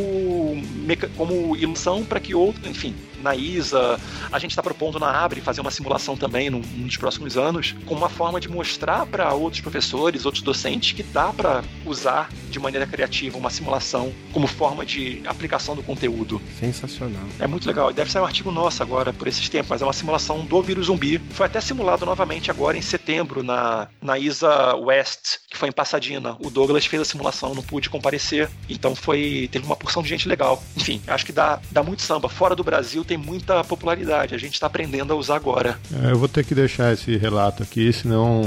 [1.15, 3.99] como ilusão para que outro, enfim, na ISA,
[4.31, 8.01] a gente está propondo na Abre fazer uma simulação também num, nos próximos anos, como
[8.01, 12.85] uma forma de mostrar para outros professores, outros docentes, que dá para usar de maneira
[12.85, 16.41] criativa uma simulação como forma de aplicação do conteúdo.
[16.59, 17.23] Sensacional.
[17.39, 17.91] É muito legal.
[17.91, 20.87] Deve sair um artigo nosso agora por esses tempos, mas é uma simulação do vírus
[20.87, 21.19] zumbi.
[21.31, 26.37] Foi até simulado novamente agora em setembro na, na ISA West, que foi em Pasadena.
[26.39, 30.27] O Douglas fez a simulação, não pude comparecer, então foi teve uma porção de gente
[30.27, 30.61] legal.
[30.75, 32.29] Enfim, acho que dá, dá muito samba.
[32.29, 35.79] Fora do Brasil tem muita popularidade, a gente está aprendendo a usar agora.
[36.03, 38.41] É, eu vou ter que deixar esse relato aqui, senão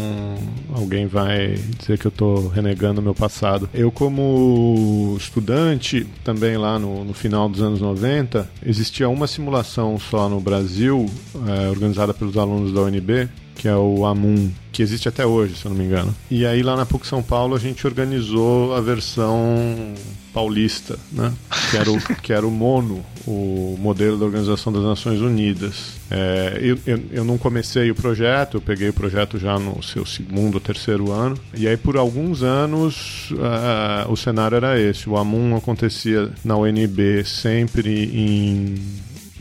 [0.74, 3.68] alguém vai dizer que eu estou renegando o meu passado.
[3.72, 10.28] Eu, como estudante, também lá no, no, final dos anos 90, existia uma simulação só
[10.28, 11.06] no Brasil,
[11.48, 13.28] é, organizada pelos alunos da UNB,
[13.60, 16.16] que é o Amun, que existe até hoje, se eu não me engano.
[16.30, 19.92] E aí lá na PUC São Paulo a gente organizou a versão
[20.32, 21.30] paulista, né?
[21.70, 25.92] Que era o, que era o MONO, o modelo da Organização das Nações Unidas.
[26.10, 30.06] É, eu, eu, eu, não comecei o projeto, eu peguei o projeto já no seu
[30.06, 31.36] segundo ou terceiro ano.
[31.52, 35.06] E aí por alguns anos uh, o cenário era esse.
[35.06, 38.74] O AMUN acontecia na UNB sempre em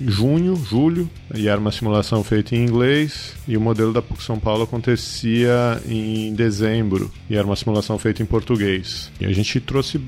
[0.07, 4.39] junho, julho, e era uma simulação feita em inglês, e o modelo da PUC São
[4.39, 9.11] Paulo acontecia em dezembro, e era uma simulação feita em português.
[9.19, 9.99] E a gente trouxe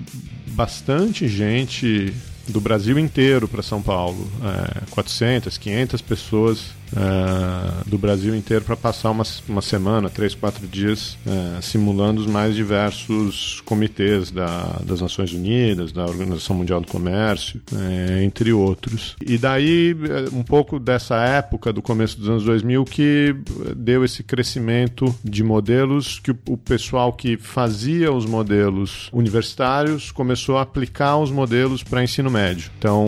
[0.47, 2.13] bastante gente
[2.47, 8.75] do Brasil inteiro para São Paulo, é, 400, 500 pessoas uh, do Brasil inteiro para
[8.75, 15.01] passar uma, uma semana, três, quatro dias, uh, simulando os mais diversos comitês da, das
[15.01, 19.15] Nações Unidas, da Organização Mundial do Comércio, uh, entre outros.
[19.25, 19.95] E daí,
[20.33, 23.35] um pouco dessa época, do começo dos anos 2000, que
[23.75, 30.57] deu esse crescimento de modelos que o, o pessoal que fazia os modelos universitários começou
[30.57, 32.71] a aplicar os modelos para ensino médio.
[32.77, 33.07] Então,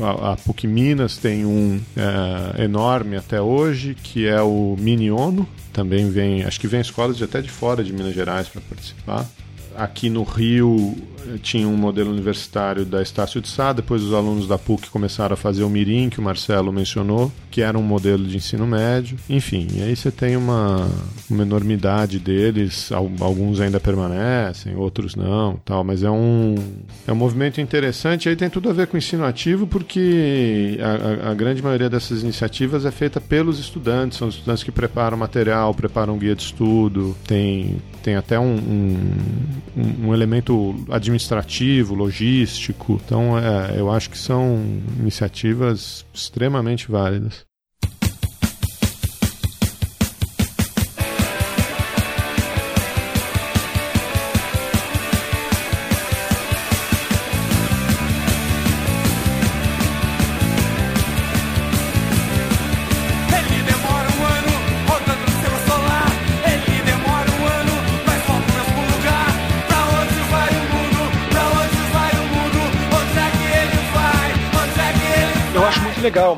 [0.00, 1.80] a, a PUC Minas tem um
[2.72, 5.46] enorme até hoje, que é o Mini ONU.
[5.74, 9.28] Também vem, acho que vem escolas de, até de fora de Minas Gerais para participar.
[9.76, 10.96] Aqui no Rio,
[11.42, 15.36] tinha um modelo universitário da Estácio de Sá, depois os alunos da PUC começaram a
[15.36, 19.18] fazer o Mirim, que o Marcelo mencionou, que era um modelo de ensino médio.
[19.28, 20.88] Enfim, e aí você tem uma,
[21.30, 26.54] uma enormidade deles, alguns ainda permanecem, outros não, tal, mas é um,
[27.06, 31.28] é um movimento interessante, aí tem tudo a ver com o ensino ativo, porque a,
[31.28, 35.16] a, a grande maioria dessas iniciativas é feita pelos estudantes, são os estudantes que preparam
[35.16, 38.54] material, preparam guia de estudo, tem, tem até um,
[39.76, 41.11] um, um elemento administrativo,
[41.94, 43.00] logístico.
[43.04, 44.62] Então, é, eu acho que são
[44.98, 47.44] iniciativas extremamente válidas.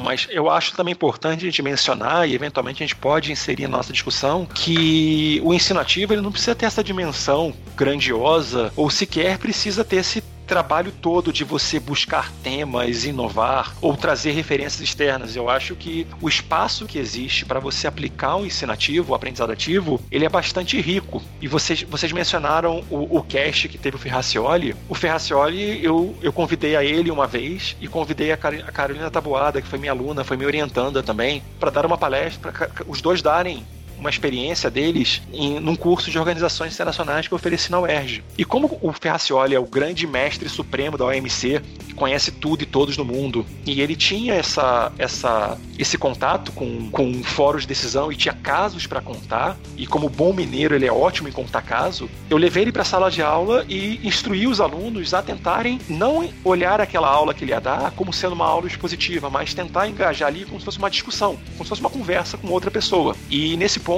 [0.05, 3.79] Mas eu acho também importante a gente mencionar, e eventualmente a gente pode inserir na
[3.79, 9.39] nossa discussão, que o ensino ativo ele não precisa ter essa dimensão grandiosa ou sequer
[9.39, 15.37] precisa ter esse trabalho todo de você buscar temas, inovar ou trazer referências externas.
[15.37, 19.53] Eu acho que o espaço que existe para você aplicar o ensino ativo, o aprendizado
[19.53, 21.23] ativo, ele é bastante rico.
[21.41, 24.75] E vocês, vocês mencionaram o, o cast que teve o Ferracioli.
[24.89, 29.11] O Ferracioli, eu, eu convidei a ele uma vez e convidei a, Car a Carolina
[29.11, 33.01] Tabuada, que foi minha aluna, foi me orientando também, para dar uma palestra, para os
[33.01, 33.65] dois darem
[33.99, 38.23] uma experiência deles em num curso de organizações internacionais que eu ofereci na UERJ.
[38.37, 41.63] E como o Ferracioli é o grande mestre supremo da OMC,
[41.95, 47.23] conhece tudo e todos no mundo, e ele tinha essa, essa, esse contato com, com
[47.23, 51.29] fóruns de decisão e tinha casos para contar, e como bom mineiro ele é ótimo
[51.29, 55.15] em contar caso, eu levei ele para a sala de aula e instruí os alunos
[55.15, 59.31] a tentarem não olhar aquela aula que ele ia dar como sendo uma aula expositiva,
[59.31, 62.49] mas tentar engajar ali como se fosse uma discussão, como se fosse uma conversa com
[62.49, 63.17] outra pessoa.
[63.31, 63.94] E nesse ponto,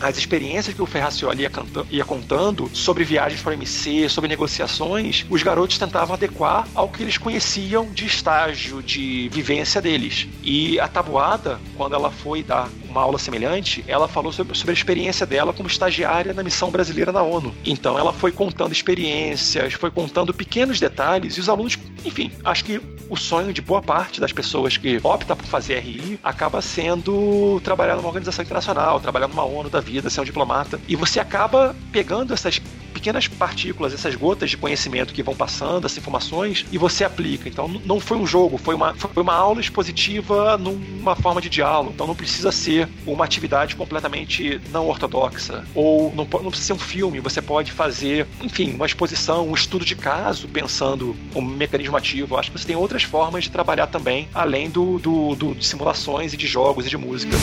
[0.00, 1.50] as experiências que o Ferracioli ia,
[1.90, 7.02] ia contando sobre viagens para o MC, sobre negociações, os garotos tentavam adequar ao que
[7.02, 10.26] eles conheciam de estágio, de vivência deles.
[10.42, 14.74] E a tabuada, quando ela foi dar uma aula semelhante, ela falou sobre, sobre a
[14.74, 17.54] experiência dela como estagiária na missão brasileira na ONU.
[17.64, 22.80] Então ela foi contando experiências, foi contando pequenos detalhes e os alunos, enfim, acho que
[23.08, 27.96] o sonho de boa parte das pessoas que opta por fazer RI acaba sendo trabalhar
[27.96, 30.80] numa organização internacional, trabalhar numa ONU da vida, ser um diplomata.
[30.88, 32.60] E você acaba pegando essas
[32.96, 37.48] pequenas partículas, essas gotas de conhecimento que vão passando, essas informações, e você aplica.
[37.48, 41.92] Então não foi um jogo, foi uma, foi uma aula expositiva numa forma de diálogo.
[41.94, 45.64] Então não precisa ser uma atividade completamente não ortodoxa.
[45.74, 49.84] Ou não, não precisa ser um filme, você pode fazer, enfim, uma exposição, um estudo
[49.84, 52.36] de caso, pensando o mecanismo ativo.
[52.36, 56.32] Acho que você tem outras formas de trabalhar também, além do, do, do de simulações
[56.32, 57.36] e de jogos e de música.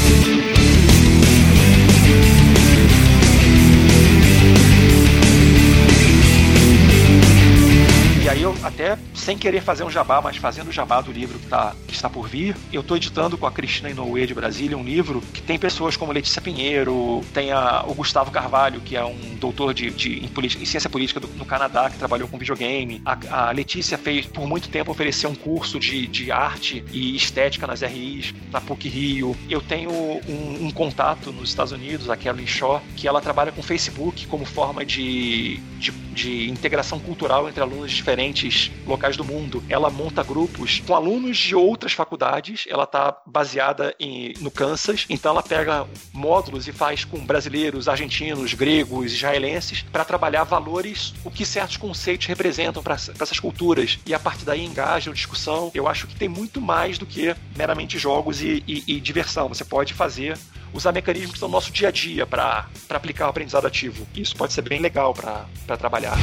[8.64, 11.94] Até, sem querer fazer um jabá, mas fazendo o jabá do livro que, tá, que
[11.94, 15.42] está por vir, eu estou editando com a Cristina Inoue de Brasília um livro que
[15.42, 19.90] tem pessoas como Letícia Pinheiro, tem a, o Gustavo Carvalho, que é um doutor de,
[19.92, 20.30] de em,
[20.62, 23.02] em ciência política do, no Canadá, que trabalhou com videogame.
[23.06, 27.68] A, a, Letícia fez, por muito tempo, ofereceu um curso de, de arte e estética
[27.68, 29.36] nas RIs, na PUC Rio.
[29.50, 33.62] Eu tenho um, um contato nos Estados Unidos, a Carolyn Shaw, que ela trabalha com
[33.62, 39.64] Facebook como forma de, de, de integração cultural entre alunos diferentes diferentes locais do mundo.
[39.68, 42.66] Ela monta grupos com alunos de outras faculdades.
[42.70, 48.54] Ela está baseada em, no Kansas, então ela pega módulos e faz com brasileiros, argentinos,
[48.54, 54.00] gregos, israelenses para trabalhar valores, o que certos conceitos representam para essas culturas.
[54.06, 55.72] E a partir daí engaja a discussão.
[55.74, 59.50] Eu acho que tem muito mais do que meramente jogos e, e, e diversão.
[59.50, 60.38] Você pode fazer
[60.74, 64.08] usar mecanismos no nosso dia a dia para aplicar o aprendizado ativo.
[64.16, 66.18] Isso pode ser bem legal para trabalhar.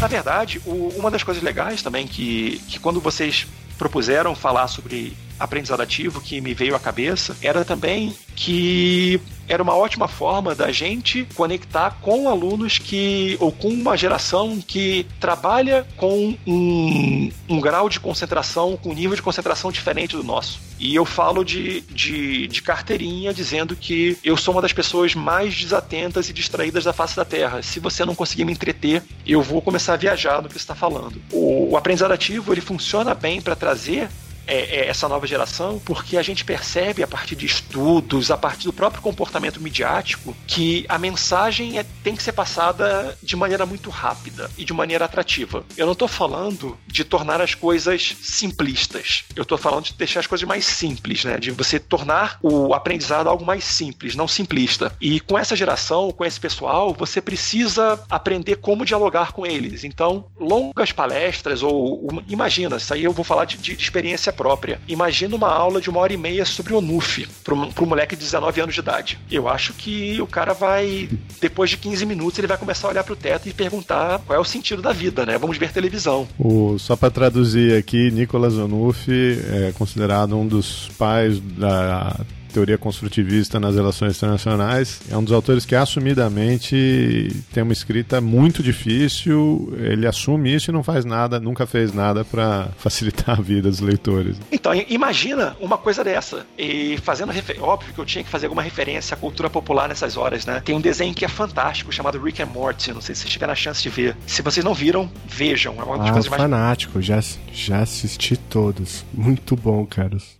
[0.00, 3.46] Na verdade, o, uma das coisas legais também que, que quando vocês
[3.76, 9.74] propuseram falar sobre aprendizado ativo que me veio à cabeça era também que era uma
[9.74, 16.36] ótima forma da gente conectar com alunos que ou com uma geração que trabalha com
[16.46, 20.60] um, um grau de concentração, com um nível de concentração diferente do nosso.
[20.78, 25.56] E eu falo de, de, de, carteirinha dizendo que eu sou uma das pessoas mais
[25.56, 27.62] desatentas e distraídas da face da Terra.
[27.62, 30.76] Se você não conseguir me entreter, eu vou começar a viajar no que você está
[30.76, 31.20] falando.
[31.32, 34.08] O, o aprendizado ativo ele funciona bem para trazer
[34.48, 38.64] é, é, essa nova geração, porque a gente percebe a partir de estudos, a partir
[38.64, 43.90] do próprio comportamento midiático, que a mensagem é, tem que ser passada de maneira muito
[43.90, 45.64] rápida e de maneira atrativa.
[45.76, 49.24] Eu não estou falando de tornar as coisas simplistas.
[49.36, 51.36] Eu estou falando de deixar as coisas mais simples, né?
[51.38, 54.92] De você tornar o aprendizado algo mais simples, não simplista.
[55.00, 59.84] E com essa geração, com esse pessoal, você precisa aprender como dialogar com eles.
[59.84, 64.80] Então, longas palestras ou imagina, isso aí eu vou falar de, de experiência própria.
[64.86, 68.22] Imagina uma aula de uma hora e meia sobre o NUF para um moleque de
[68.22, 69.18] 19 anos de idade.
[69.28, 71.08] Eu acho que o cara vai,
[71.40, 74.38] depois de 15 minutos, ele vai começar a olhar para o teto e perguntar qual
[74.38, 75.36] é o sentido da vida, né?
[75.36, 76.28] Vamos ver televisão.
[76.38, 82.16] O, só para traduzir aqui, Nicolas Onuf é considerado um dos pais da
[82.48, 85.00] teoria construtivista nas relações internacionais.
[85.10, 89.72] É um dos autores que assumidamente tem uma escrita muito difícil.
[89.78, 93.80] Ele assume isso e não faz nada, nunca fez nada para facilitar a vida dos
[93.80, 94.36] leitores.
[94.50, 96.46] Então, imagina uma coisa dessa.
[96.56, 100.46] E fazendo óbvio que eu tinha que fazer alguma referência à cultura popular nessas horas,
[100.46, 100.60] né?
[100.64, 102.92] Tem um desenho que é fantástico chamado Rick and Morty.
[102.92, 104.16] Não sei se vocês tiveram a chance de ver.
[104.26, 105.74] Se vocês não viram, vejam.
[105.78, 107.00] É uma das ah, coisas mais fanático.
[107.00, 107.20] Já,
[107.52, 109.04] já assisti todos.
[109.12, 110.37] Muito bom, caros.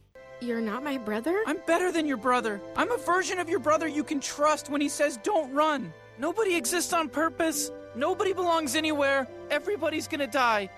[0.49, 1.37] You're not my brother?
[1.47, 2.59] I'm better than your brother.
[2.75, 5.93] I'm a version of your brother you can trust when he says don't run.
[6.19, 7.71] Nobody exists on purpose.
[7.95, 9.29] Nobody belongs anywhere.
[9.51, 10.71] Everybody's gonna die.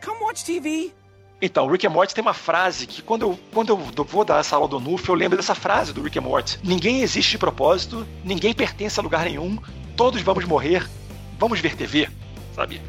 [0.00, 0.94] Come watch TV.
[1.42, 4.56] Então, Rick and Morty tem uma frase que quando eu, quando eu vou dar essa
[4.56, 6.58] aula do NUF, eu lembro dessa frase do Rick and Morty.
[6.64, 9.58] Ninguém existe de propósito, ninguém pertence a lugar nenhum,
[9.98, 10.88] todos vamos morrer,
[11.38, 12.08] vamos ver TV,
[12.54, 12.80] sabe?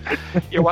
[0.50, 0.70] Eu,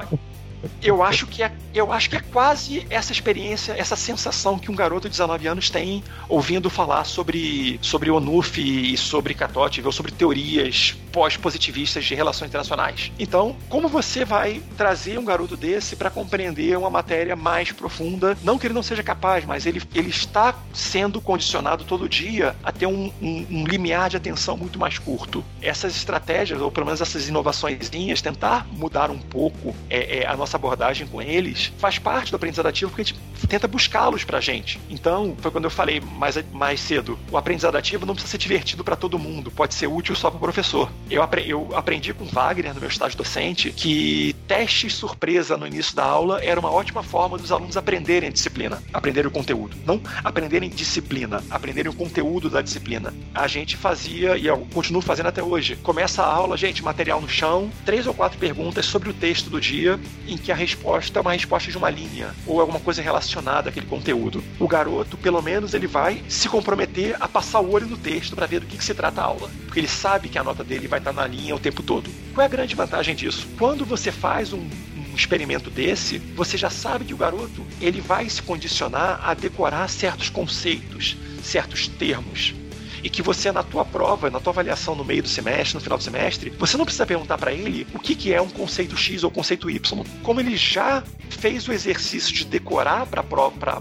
[0.81, 4.75] eu acho que é, eu acho que é quase essa experiência, essa sensação que um
[4.75, 10.11] garoto de 19 anos tem ouvindo falar sobre, sobre Onuf e sobre Katote, ou sobre
[10.11, 13.11] teorias pós-positivistas de relações internacionais.
[13.19, 18.37] Então, como você vai trazer um garoto desse para compreender uma matéria mais profunda?
[18.43, 22.71] Não que ele não seja capaz, mas ele, ele está sendo condicionado todo dia a
[22.71, 25.43] ter um, um, um limiar de atenção muito mais curto.
[25.61, 27.77] Essas estratégias, ou pelo menos essas inovações,
[28.21, 32.35] tentar mudar um pouco é, é, a nossa nossa abordagem com eles faz parte do
[32.35, 34.79] aprendizado ativo porque a gente tenta buscá-los pra gente.
[34.89, 38.83] Então, foi quando eu falei mais, mais cedo, o aprendizado ativo não precisa ser divertido
[38.83, 40.89] para todo mundo, pode ser útil só para o professor.
[41.09, 45.95] Eu, apre eu aprendi com Wagner no meu estágio docente que testes surpresa no início
[45.95, 49.75] da aula era uma ótima forma dos alunos aprenderem a disciplina, aprenderem o conteúdo.
[49.85, 53.13] Não aprenderem disciplina, aprenderem o conteúdo da disciplina.
[53.33, 57.29] A gente fazia, e eu continuo fazendo até hoje, começa a aula, gente, material no
[57.29, 61.21] chão, três ou quatro perguntas sobre o texto do dia, em que a resposta é
[61.21, 64.43] uma resposta de uma linha ou alguma coisa relacionada àquele conteúdo.
[64.59, 68.45] O garoto, pelo menos, ele vai se comprometer a passar o olho no texto para
[68.45, 70.87] ver do que, que se trata a aula, porque ele sabe que a nota dele
[70.87, 72.09] vai estar na linha o tempo todo.
[72.33, 73.47] Qual é a grande vantagem disso?
[73.57, 74.67] Quando você faz um
[75.13, 79.87] um experimento desse, você já sabe que o garoto ele vai se condicionar a decorar
[79.87, 82.55] certos conceitos, certos termos
[83.03, 85.97] e que você na tua prova, na tua avaliação no meio do semestre, no final
[85.97, 89.23] do semestre, você não precisa perguntar para ele o que, que é um conceito X
[89.23, 90.03] ou conceito Y.
[90.23, 93.21] Como ele já fez o exercício de decorar para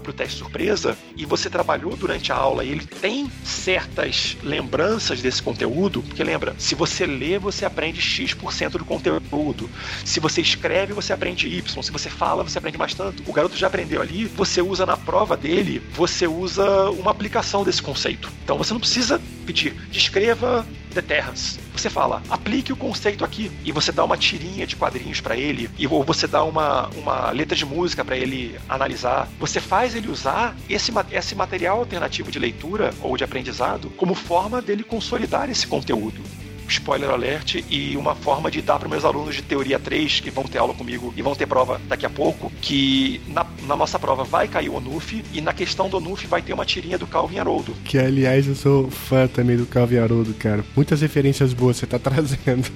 [0.09, 5.41] o teste surpresa e você trabalhou durante a aula e ele tem certas lembranças desse
[5.41, 9.69] conteúdo, porque lembra, se você lê, você aprende X% do conteúdo.
[10.03, 11.81] Se você escreve, você aprende Y.
[11.83, 13.23] Se você fala, você aprende mais tanto.
[13.25, 17.81] O garoto já aprendeu ali, você usa na prova dele, você usa uma aplicação desse
[17.81, 18.29] conceito.
[18.43, 19.12] Então você não precisa
[19.45, 21.59] pedir, descreva The Terras.
[21.75, 23.51] Você fala, aplique o conceito aqui.
[23.65, 27.31] E você dá uma tirinha de quadrinhos para ele, e ou você dá uma, uma
[27.31, 29.27] letra de música para ele analisar.
[29.39, 34.61] Você faz ele usar esse, esse material alternativo de leitura ou de aprendizado como forma
[34.61, 36.21] dele consolidar esse conteúdo
[36.67, 40.43] spoiler alert, e uma forma de dar para meus alunos de teoria 3, que vão
[40.43, 44.23] ter aula comigo e vão ter prova daqui a pouco, que na, na nossa prova
[44.23, 47.39] vai cair o ONUF, e na questão do ONUF vai ter uma tirinha do Calvin
[47.39, 47.73] Haroldo.
[47.83, 50.63] Que, aliás, eu sou fã também do Calvin Haroldo, cara.
[50.75, 52.69] Muitas referências boas você tá trazendo.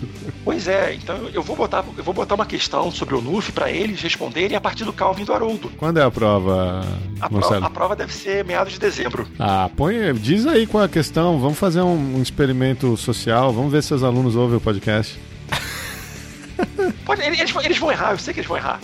[0.43, 3.71] Pois é, então eu vou botar, eu vou botar uma questão sobre o ONUF para
[3.71, 5.71] eles responderem a partir do Calvin do Haroldo.
[5.77, 6.85] Quando é a prova,
[7.19, 9.27] a, prova, a prova deve ser meados de dezembro.
[9.39, 13.71] Ah, põe, diz aí qual é a questão, vamos fazer um, um experimento social, vamos
[13.71, 15.19] ver se seus alunos ouvem o podcast?
[17.05, 18.79] Pode, eles, eles, vão errar, eu sei que eles vão errar.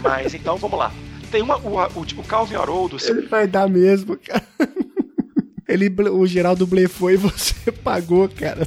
[0.00, 0.92] Mas então vamos lá.
[1.30, 2.96] Tem uma, o, o, o Calvin Haroldo.
[3.02, 4.46] Ele vai dar mesmo, cara.
[5.68, 8.66] Ele, o Geraldo blefou e você pagou, cara.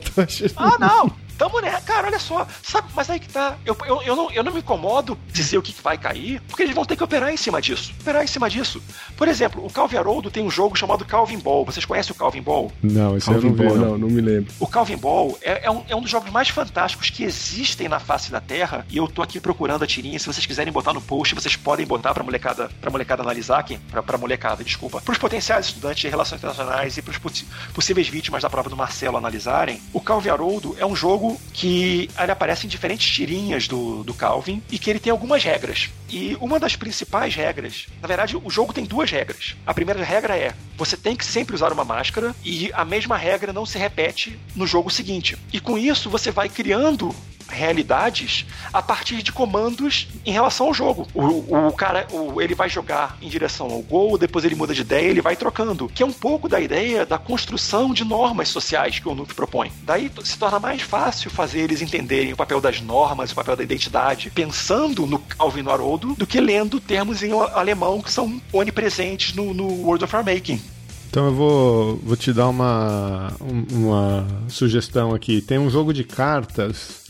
[0.55, 1.11] Ah, não!
[1.41, 4.43] Tamo né, cara, olha só, sabe, mas aí que tá, eu, eu, eu, não, eu
[4.43, 7.37] não me incomodo dizer o que vai cair, porque eles vão ter que operar em
[7.37, 8.79] cima disso, operar em cima disso.
[9.17, 12.43] Por exemplo, o Calvin Haroldo tem um jogo chamado Calvin Ball, vocês conhecem o Calvin
[12.43, 12.71] Ball?
[12.83, 13.85] Não, esse Calvin eu não vi, Ball, não.
[13.93, 14.53] não, não me lembro.
[14.59, 17.99] O Calvin Ball é, é um, é um dos jogos mais fantásticos que existem na
[17.99, 21.01] face da Terra, e eu tô aqui procurando a tirinha, se vocês quiserem botar no
[21.01, 25.17] post, vocês podem botar pra molecada, pra molecada analisar aqui, pra, pra molecada, desculpa, pros
[25.17, 29.81] potenciais estudantes de relações internacionais e pros possi- possíveis vítimas da prova do Marcelo analisarem,
[29.91, 34.61] o Calvin Haroldo é um jogo que ele aparece em diferentes tirinhas do, do Calvin
[34.71, 35.89] e que ele tem algumas regras.
[36.09, 39.55] E uma das principais regras, na verdade, o jogo tem duas regras.
[39.65, 43.53] A primeira regra é: você tem que sempre usar uma máscara e a mesma regra
[43.53, 45.38] não se repete no jogo seguinte.
[45.53, 47.15] E com isso você vai criando
[47.51, 51.07] realidades a partir de comandos em relação ao jogo.
[51.13, 54.81] O, o cara, o- ele vai jogar em direção ao gol, depois ele muda de
[54.81, 55.87] ideia, ele vai trocando.
[55.89, 59.71] Que é um pouco da ideia da construção de normas sociais que o Nuke propõe.
[59.83, 63.63] Daí se torna mais fácil fazer eles entenderem o papel das normas, o papel da
[63.63, 69.53] identidade, pensando no Calvin Haroldo, do que lendo termos em alemão que são onipresentes no,
[69.53, 70.61] no World of Making.
[71.09, 75.41] Então eu vou, vou te dar uma, um- uma sugestão aqui.
[75.41, 77.00] Tem um jogo de cartas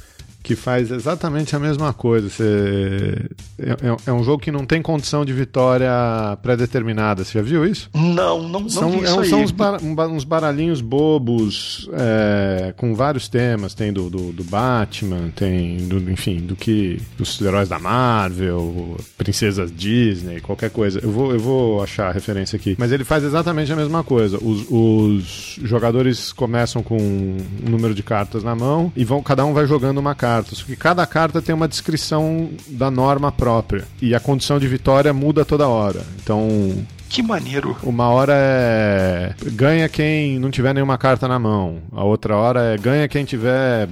[0.44, 2.30] que faz exatamente a mesma coisa.
[2.30, 3.26] Você,
[3.60, 5.92] é, é- é um jogo que não tem condição de vitória
[6.42, 7.24] pré-determinada.
[7.24, 7.90] Você já viu isso?
[7.94, 9.30] Não, não, não São, vi é isso aí.
[9.30, 13.74] são uns, bar- ba- uns baralhinhos bobos é, com vários temas.
[13.74, 19.72] Tem do, do, do Batman, tem do, enfim, do que dos heróis da Marvel, princesas
[19.76, 21.00] Disney, qualquer coisa.
[21.04, 22.76] Eu vou, eu vou achar a referência aqui.
[22.80, 24.38] Mas ele faz exatamente a mesma coisa.
[24.42, 27.38] Os, os jogadores começam com um
[27.70, 30.31] número de cartas na mão e vão, cada um vai jogando uma carta.
[30.56, 33.86] Só que cada carta tem uma descrição da norma própria.
[34.02, 36.02] E a condição de vitória muda toda hora.
[36.24, 37.76] Então, Que maneiro.
[37.84, 41.80] uma hora é ganha quem não tiver nenhuma carta na mão.
[41.92, 43.90] A outra hora é ganha quem tiver,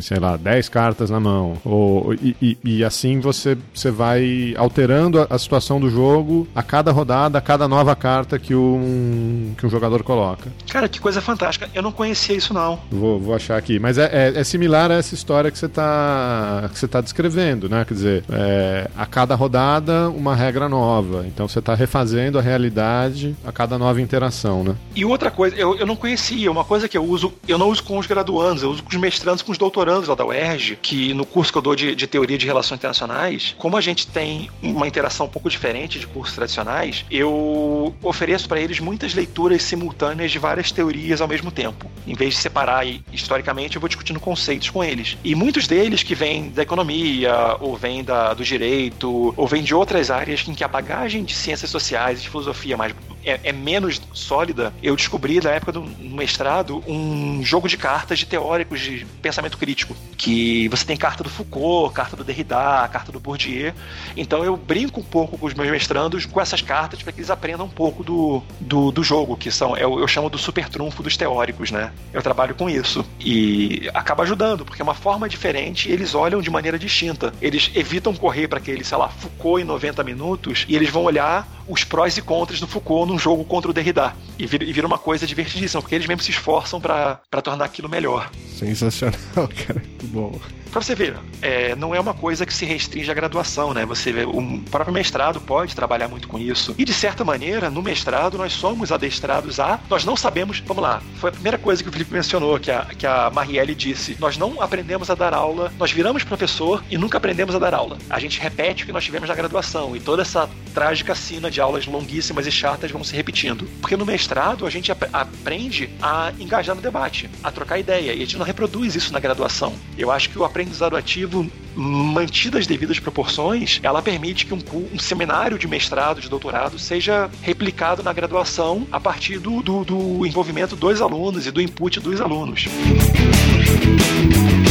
[0.00, 1.56] sei lá, 10 cartas na mão.
[1.64, 6.62] Ou, e, e- e assim você, você vai alterando a, a situação do jogo a
[6.62, 10.50] cada rodada, a cada nova carta que um, que um jogador coloca.
[10.70, 11.68] Cara, que coisa fantástica.
[11.74, 12.78] Eu não conhecia isso, não.
[12.90, 13.78] Vou, vou achar aqui.
[13.78, 17.68] Mas é, é, é similar a essa história que você está que você tá descrevendo,
[17.68, 17.84] né?
[17.84, 21.24] Quer dizer, é, a cada rodada uma regra nova.
[21.26, 24.74] Então você está refazendo a realidade a cada nova interação, né?
[24.94, 27.82] E outra coisa, eu, eu não conhecia, uma coisa que eu uso, eu não uso
[27.82, 31.14] com os graduandos, eu uso com os mestrandos, com os doutorandos lá da UERJ, que
[31.14, 34.50] no curso que eu dou de, de teoria de relações internacionais, como a gente tem
[34.62, 40.30] uma interação um pouco diferente de cursos tradicionais, eu ofereço para eles muitas leituras simultâneas
[40.30, 41.90] de várias teorias ao mesmo tempo.
[42.06, 45.16] Em vez de separar aí, historicamente, eu vou discutindo conceitos com eles.
[45.24, 49.74] E muitos deles que vêm da economia, ou vêm da, do direito, ou vêm de
[49.74, 52.94] outras áreas em que a bagagem de ciências sociais e de filosofia mais
[53.24, 58.26] é, é menos sólida, eu descobri na época do mestrado um jogo de cartas de
[58.26, 59.94] teóricos de pensamento crítico.
[60.16, 63.72] Que você tem carta do Foucault, carta do Derrida, carta do Bourdieu.
[64.16, 67.30] Então eu brinco um pouco com os meus mestrandos com essas cartas para que eles
[67.30, 71.00] aprendam um pouco do, do, do jogo, que são, eu, eu chamo do super trunfo
[71.00, 71.92] dos teóricos, né?
[72.12, 73.04] Eu trabalho com isso.
[73.20, 77.32] E acaba ajudando, porque é uma forma diferente e eles olham de maneira distinta.
[77.40, 81.46] Eles evitam correr para aquele, sei lá, Foucault em 90 minutos e eles vão olhar
[81.68, 84.14] os prós e contras do Foucault num jogo contra o Derrida.
[84.38, 87.88] E vira, e vira uma coisa divertidíssima, porque eles mesmos se esforçam para tornar aquilo
[87.88, 88.30] melhor.
[88.56, 89.18] Sensacional,
[89.66, 89.80] cara.
[89.80, 90.40] Muito bom.
[90.72, 93.84] Pra você ver, é, não é uma coisa que se restringe à graduação, né?
[93.84, 96.74] Você vê, o próprio mestrado pode trabalhar muito com isso.
[96.78, 99.78] E de certa maneira, no mestrado, nós somos adestrados a.
[99.90, 100.60] Nós não sabemos.
[100.60, 103.74] Vamos lá, foi a primeira coisa que o Felipe mencionou, que a, que a Marielle
[103.74, 104.16] disse.
[104.18, 107.98] Nós não aprendemos a dar aula, nós viramos professor e nunca aprendemos a dar aula.
[108.08, 109.94] A gente repete o que nós tivemos na graduação.
[109.94, 113.68] E toda essa trágica sina de aulas longuíssimas e chatas vão se repetindo.
[113.82, 118.14] Porque no mestrado a gente ap aprende a engajar no debate, a trocar ideia.
[118.14, 119.74] E a gente não reproduz isso na graduação.
[119.98, 120.61] Eu acho que o aprendizado
[120.96, 124.60] ativo mantidas as devidas proporções, ela permite que um,
[124.92, 130.26] um, seminário de mestrado, de doutorado, seja replicado na graduação a partir do, do, do
[130.26, 132.66] envolvimento dos alunos e do input dos alunos.
[132.66, 134.61] uma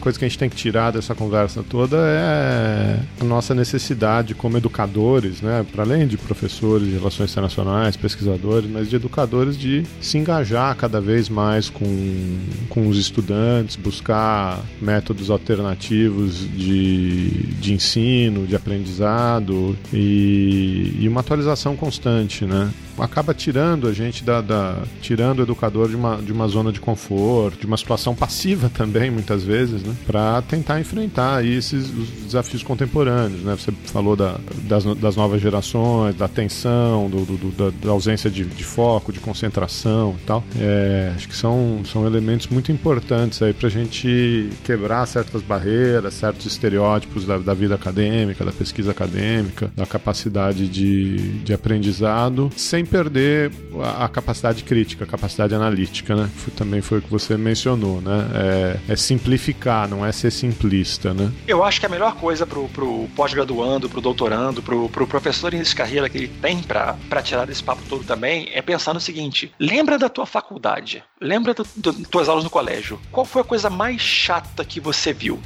[0.00, 4.56] coisa que a gente tem que tirar dessa conversa toda é a nossa necessidade como
[4.56, 10.18] educadores, né, para além de professores de relações internacionais, pesquisadores, mas de educadores de se
[10.18, 12.38] engajar cada vez mais com,
[12.68, 17.30] com os estudantes, buscar métodos alternativos de,
[17.60, 22.70] de ensino, de aprendizado e, e uma atualização constante, né?
[23.02, 26.80] acaba tirando a gente da, da, tirando o educador de uma, de uma zona de
[26.80, 29.89] conforto, de uma situação passiva também muitas vezes, né?
[29.90, 29.96] Né?
[30.06, 33.56] Para tentar enfrentar esses os desafios contemporâneos, né?
[33.56, 38.44] Você falou da, das, das novas gerações, da tensão, do, do, da, da, ausência de,
[38.44, 40.44] de, foco, de concentração e tal.
[40.58, 46.14] É, acho que são, são elementos muito importantes aí para a gente quebrar certas barreiras,
[46.14, 52.84] certos estereótipos da, da vida acadêmica, da pesquisa acadêmica, da capacidade de, de aprendizado, sem
[52.84, 53.50] perder
[53.82, 56.30] a, a capacidade crítica, a capacidade analítica, né?
[56.56, 58.28] Também foi o que você mencionou, né?
[58.34, 61.32] É, é, simplificar, não é ser simplista, né?
[61.46, 65.72] Eu acho que a melhor coisa pro, pro pós-graduando, pro doutorando, pro, pro professor início
[65.72, 69.52] de carreira que ele tem para tirar desse papo todo também é pensar no seguinte:
[69.58, 71.68] lembra da tua faculdade, lembra das
[72.10, 73.00] tuas aulas no colégio.
[73.10, 75.40] Qual foi a coisa mais chata que você viu?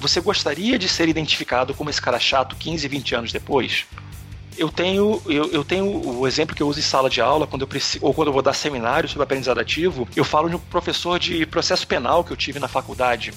[0.00, 3.84] Você gostaria de ser identificado como esse cara chato 15, 20 anos depois?
[4.58, 7.62] eu tenho, eu, eu, tenho o exemplo que eu uso em sala de aula, quando
[7.62, 10.58] eu preciso, ou quando eu vou dar seminário sobre aprendizado ativo, eu falo de um
[10.58, 13.32] professor de processo penal que eu tive na faculdade,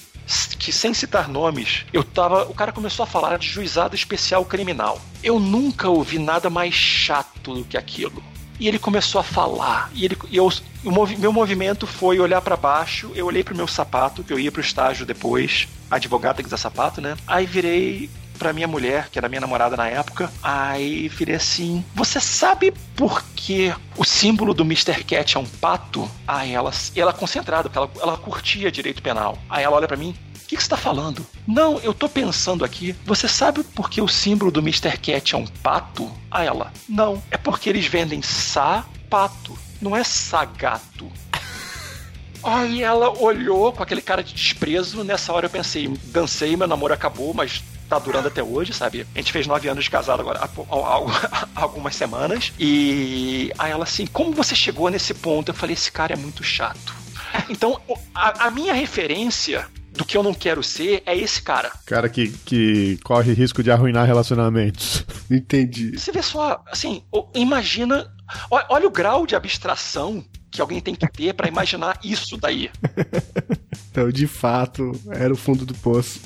[0.57, 2.43] que sem citar nomes, eu tava.
[2.45, 5.01] O cara começou a falar de juizado especial criminal.
[5.23, 8.23] Eu nunca ouvi nada mais chato do que aquilo.
[8.59, 9.89] E ele começou a falar.
[9.93, 10.47] E, ele, eu,
[10.83, 13.11] o movi, meu movimento foi olhar para baixo.
[13.15, 15.67] Eu olhei pro meu sapato, que eu ia pro estágio depois.
[15.89, 17.17] Advogado tem que usar sapato, né?
[17.25, 18.09] Aí virei
[18.41, 20.31] pra minha mulher, que era minha namorada na época.
[20.41, 25.03] Aí virei assim: Você sabe por que o símbolo do Mr.
[25.03, 26.09] Cat é um pato?
[26.27, 29.37] Aí ela, ela concentrada, porque ela, ela curtia direito penal.
[29.47, 31.23] Aí ela olha para mim: o que, você está falando?
[31.47, 32.95] Não, eu tô pensando aqui.
[33.05, 34.97] Você sabe por que o símbolo do Mr.
[34.97, 36.11] Cat é um pato?
[36.31, 36.73] A ela.
[36.89, 41.11] Não, é porque eles vendem sapato, não é sagato.
[42.41, 45.03] Aí ela olhou com aquele cara de desprezo.
[45.03, 47.61] Nessa hora eu pensei, dancei, meu namoro acabou, mas
[47.91, 49.05] tá durando até hoje, sabe?
[49.13, 52.53] A gente fez nove anos de casado agora há, há, há algumas semanas.
[52.57, 55.49] E aí ela assim, como você chegou nesse ponto?
[55.49, 56.95] Eu falei, esse cara é muito chato.
[57.49, 57.79] Então,
[58.13, 61.71] a, a minha referência do que eu não quero ser é esse cara.
[61.85, 65.05] Cara que, que corre risco de arruinar relacionamentos.
[65.29, 65.97] Entendi.
[65.97, 67.03] Você vê só, assim,
[67.35, 68.09] imagina.
[68.49, 72.69] Olha o grau de abstração que alguém tem que ter para imaginar isso daí.
[73.91, 76.21] então, de fato, era o fundo do poço.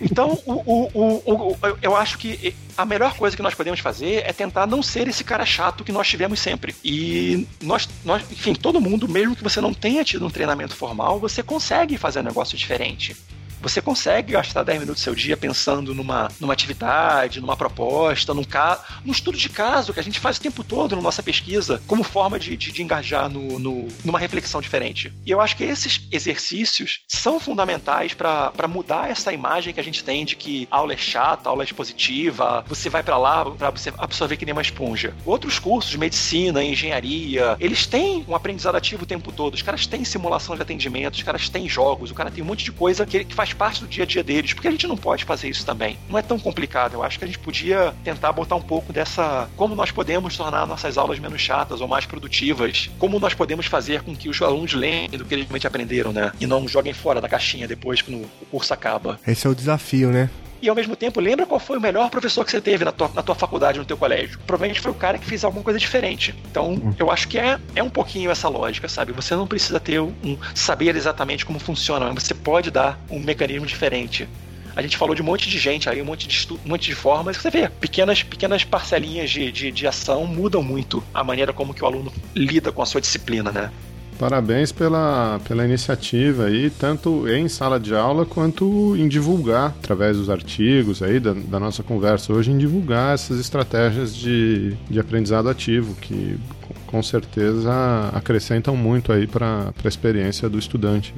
[0.00, 4.32] Então, o, o, o, eu acho que a melhor coisa que nós podemos fazer é
[4.32, 6.74] tentar não ser esse cara chato que nós tivemos sempre.
[6.84, 11.18] E nós, nós, enfim, todo mundo, mesmo que você não tenha tido um treinamento formal,
[11.18, 13.16] você consegue fazer um negócio diferente.
[13.60, 18.44] Você consegue gastar 10 minutos do seu dia pensando numa, numa atividade, numa proposta, num,
[18.44, 18.82] ca...
[19.04, 22.02] num estudo de caso que a gente faz o tempo todo na nossa pesquisa, como
[22.02, 25.12] forma de, de, de engajar no, no, numa reflexão diferente.
[25.24, 30.04] E eu acho que esses exercícios são fundamentais para mudar essa imagem que a gente
[30.04, 34.36] tem de que aula é chata, aula é expositiva, você vai para lá para absorver
[34.36, 35.14] que nem uma esponja.
[35.24, 39.54] Outros cursos, de medicina, engenharia, eles têm um aprendizado ativo o tempo todo.
[39.54, 42.64] Os caras têm simulação de atendimento, os caras têm jogos, o cara tem um monte
[42.64, 44.86] de coisa que, que faz faz parte do dia a dia deles, porque a gente
[44.86, 45.98] não pode fazer isso também.
[46.08, 46.94] Não é tão complicado.
[46.94, 49.48] Eu acho que a gente podia tentar botar um pouco dessa.
[49.56, 52.90] Como nós podemos tornar nossas aulas menos chatas ou mais produtivas.
[52.98, 56.32] Como nós podemos fazer com que os alunos lembrem do que eles realmente aprenderam, né?
[56.40, 59.20] E não joguem fora da caixinha depois que o curso acaba.
[59.26, 60.30] Esse é o desafio, né?
[60.60, 63.10] E ao mesmo tempo lembra qual foi o melhor professor que você teve na tua,
[63.14, 64.38] na tua faculdade, no teu colégio.
[64.46, 66.34] Provavelmente foi o cara que fez alguma coisa diferente.
[66.50, 66.94] Então, uhum.
[66.98, 69.12] eu acho que é, é um pouquinho essa lógica, sabe?
[69.12, 73.66] Você não precisa ter um saber exatamente como funciona, mas você pode dar um mecanismo
[73.66, 74.28] diferente.
[74.76, 76.94] A gente falou de um monte de gente aí, um monte de, um monte de
[76.94, 77.38] formas.
[77.38, 81.82] Você vê, pequenas, pequenas parcelinhas de, de, de ação mudam muito a maneira como que
[81.82, 83.70] o aluno lida com a sua disciplina, né?
[84.18, 90.30] Parabéns pela, pela iniciativa aí, tanto em sala de aula quanto em divulgar, através dos
[90.30, 95.94] artigos aí, da, da nossa conversa hoje, em divulgar essas estratégias de, de aprendizado ativo,
[95.96, 96.38] que
[96.86, 97.70] com certeza
[98.14, 101.14] acrescentam muito aí para a experiência do estudante.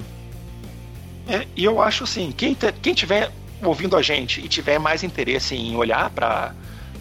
[1.28, 3.30] É, e eu acho assim, quem, quem tiver
[3.62, 6.52] ouvindo a gente e tiver mais interesse em olhar para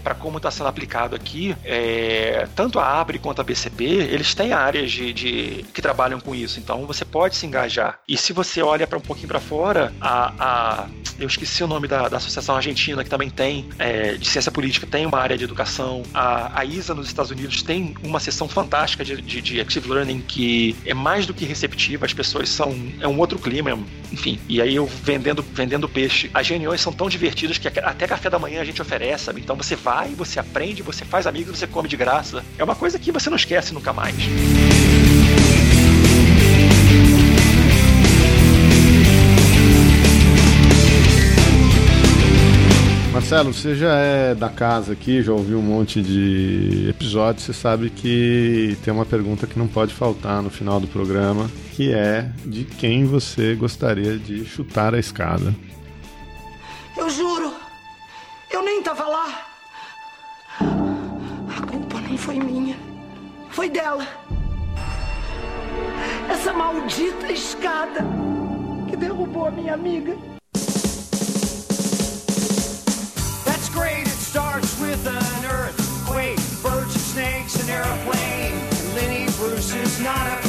[0.08, 4.54] para como está sendo aplicado aqui, é, tanto a Abre quanto a BCP, eles têm
[4.54, 6.62] áreas de, de, que trabalham com isso.
[6.62, 8.00] Então você pode se engajar.
[8.08, 10.88] E se você olha para um pouquinho para fora, a, a,
[11.20, 14.88] eu esqueci o nome da, da Associação Argentina, que também tem é, de ciência política,
[14.88, 16.04] tem uma área de educação.
[16.14, 20.22] A, a ISA nos Estados Unidos tem uma seção fantástica de, de, de Active Learning
[20.22, 22.06] que é mais do que receptiva.
[22.06, 23.78] As pessoas são é um outro clima,
[24.10, 24.40] enfim.
[24.48, 26.32] E aí eu vendendo vendendo peixe.
[26.34, 29.26] As reuniões são tão divertidas que até café da manhã a gente oferece.
[29.26, 29.42] Sabe?
[29.42, 32.44] Então você vai vai, você aprende, você faz amigos, você come de graça.
[32.58, 34.16] É uma coisa que você não esquece nunca mais.
[43.12, 47.90] Marcelo, você já é da casa aqui, já ouviu um monte de episódios, você sabe
[47.90, 52.66] que tem uma pergunta que não pode faltar no final do programa, que é de
[52.66, 55.56] quem você gostaria de chutar a escada.
[56.96, 57.52] Eu juro,
[58.52, 59.57] eu nem tava lá.
[62.18, 62.76] A não foi minha,
[63.52, 64.08] foi dela.
[66.28, 68.04] Essa maldita escada
[68.90, 70.18] que derrubou a minha amiga.
[73.46, 78.56] That's great, it starts with an earthquake, birds and snakes, an airplane.
[78.96, 80.47] Lenny Bruce is not afraid.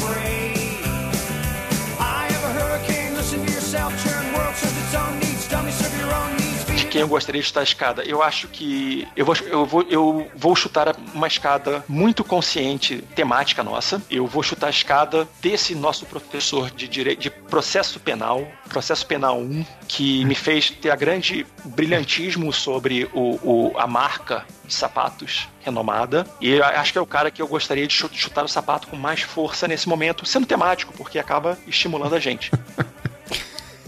[6.88, 8.02] Quem eu gostaria de chutar a escada?
[8.02, 13.62] Eu acho que eu vou, eu vou, eu vou chutar uma escada muito consciente, temática
[13.62, 14.02] nossa.
[14.10, 19.38] Eu vou chutar a escada desse nosso professor de direito, de processo penal, processo penal
[19.38, 25.48] 1, que me fez ter a grande brilhantismo sobre o, o- a marca de sapatos
[25.60, 26.26] renomada.
[26.40, 28.96] E acho que é o cara que eu gostaria de chu- chutar o sapato com
[28.96, 32.50] mais força nesse momento, sendo temático, porque acaba estimulando a gente.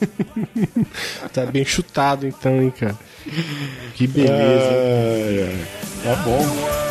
[1.33, 2.99] Tá bem chutado então, hein, cara.
[3.95, 4.33] Que beleza.
[4.33, 5.67] hein?
[6.03, 6.91] Tá bom.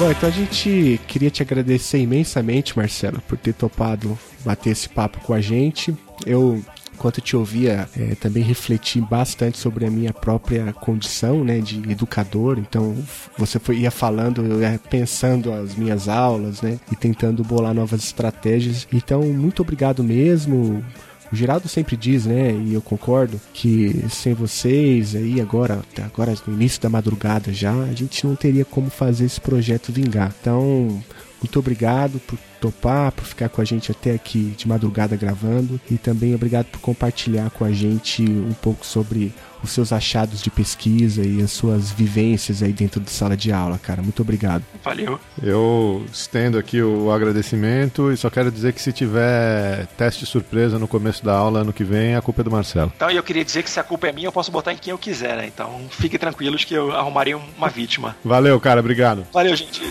[0.00, 5.20] Bom, então a gente queria te agradecer imensamente, Marcelo, por ter topado bater esse papo
[5.20, 5.94] com a gente.
[6.24, 6.64] Eu,
[7.00, 12.58] enquanto te ouvia, eh, também refleti bastante sobre a minha própria condição, né, de educador.
[12.58, 12.94] Então,
[13.38, 18.04] você foi, ia falando, eu ia pensando as minhas aulas, né, e tentando bolar novas
[18.04, 18.86] estratégias.
[18.92, 20.84] Então, muito obrigado mesmo.
[21.32, 26.52] O Geraldo sempre diz, né, e eu concordo, que sem vocês aí agora, agora no
[26.52, 30.34] início da madrugada já, a gente não teria como fazer esse projeto vingar.
[30.38, 31.02] Então,
[31.42, 35.96] muito obrigado por topar, por ficar com a gente até aqui de madrugada gravando e
[35.96, 41.22] também obrigado por compartilhar com a gente um pouco sobre os seus achados de pesquisa
[41.22, 44.02] e as suas vivências aí dentro de sala de aula, cara.
[44.02, 44.64] Muito obrigado.
[44.82, 45.20] Valeu.
[45.42, 50.88] Eu estendo aqui o agradecimento e só quero dizer que se tiver teste surpresa no
[50.88, 52.92] começo da aula ano que vem, a culpa é do Marcelo.
[52.96, 54.92] Então eu queria dizer que se a culpa é minha, eu posso botar em quem
[54.92, 55.46] eu quiser, né?
[55.46, 58.16] Então fiquem tranquilos que eu arrumarei uma vítima.
[58.24, 59.26] Valeu, cara, obrigado.
[59.32, 59.82] Valeu, gente.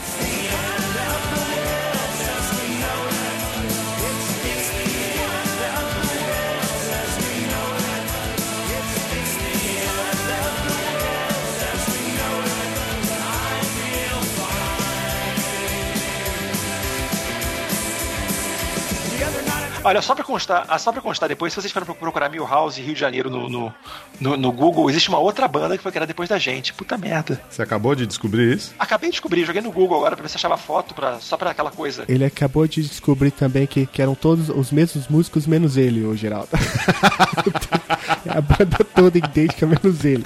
[19.82, 22.94] Olha, só pra constar, ah, só pra constar depois, se vocês forem procurar Milhouse Rio
[22.94, 23.74] de Janeiro no, no,
[24.20, 26.74] no, no Google, existe uma outra banda que foi criada depois da gente.
[26.74, 27.42] Puta merda.
[27.50, 28.74] Você acabou de descobrir isso?
[28.78, 31.52] Acabei de descobrir, joguei no Google agora pra ver se achava foto pra, só pra
[31.52, 32.04] aquela coisa.
[32.10, 36.16] Ele acabou de descobrir também que, que eram todos os mesmos músicos, menos ele, o
[36.16, 36.50] Geraldo.
[38.28, 40.26] a banda toda idêntica, menos ele.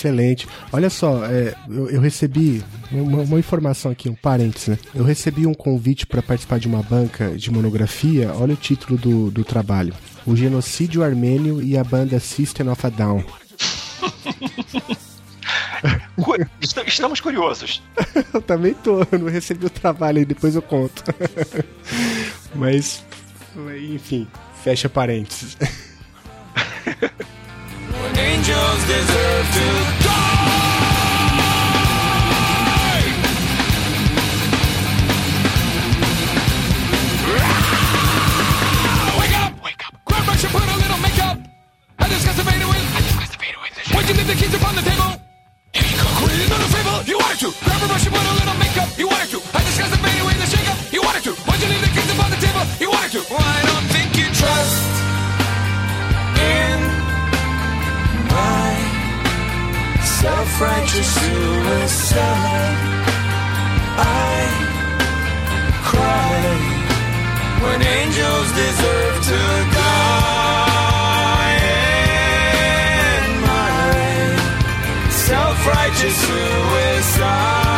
[0.00, 0.48] Excelente.
[0.72, 4.78] Olha só, é, eu, eu recebi uma, uma informação aqui, um parênteses, né?
[4.94, 8.32] Eu recebi um convite para participar de uma banca de monografia.
[8.34, 9.94] Olha o título do, do trabalho:
[10.24, 13.22] O Genocídio Armênio e a banda System of a Down.
[16.86, 17.82] Estamos curiosos.
[18.32, 21.02] Eu também tô, eu não recebi o trabalho aí, depois eu conto.
[22.54, 23.02] Mas,
[23.90, 24.28] enfim,
[24.62, 25.56] fecha parênteses.
[28.50, 30.09] Angels deserve to
[60.20, 62.76] self-righteous suicide.
[63.96, 64.36] I
[65.88, 66.36] cry
[67.64, 69.40] when angels deserve to
[69.80, 70.60] die.
[73.16, 73.80] In my
[75.28, 77.69] self-righteous suicide,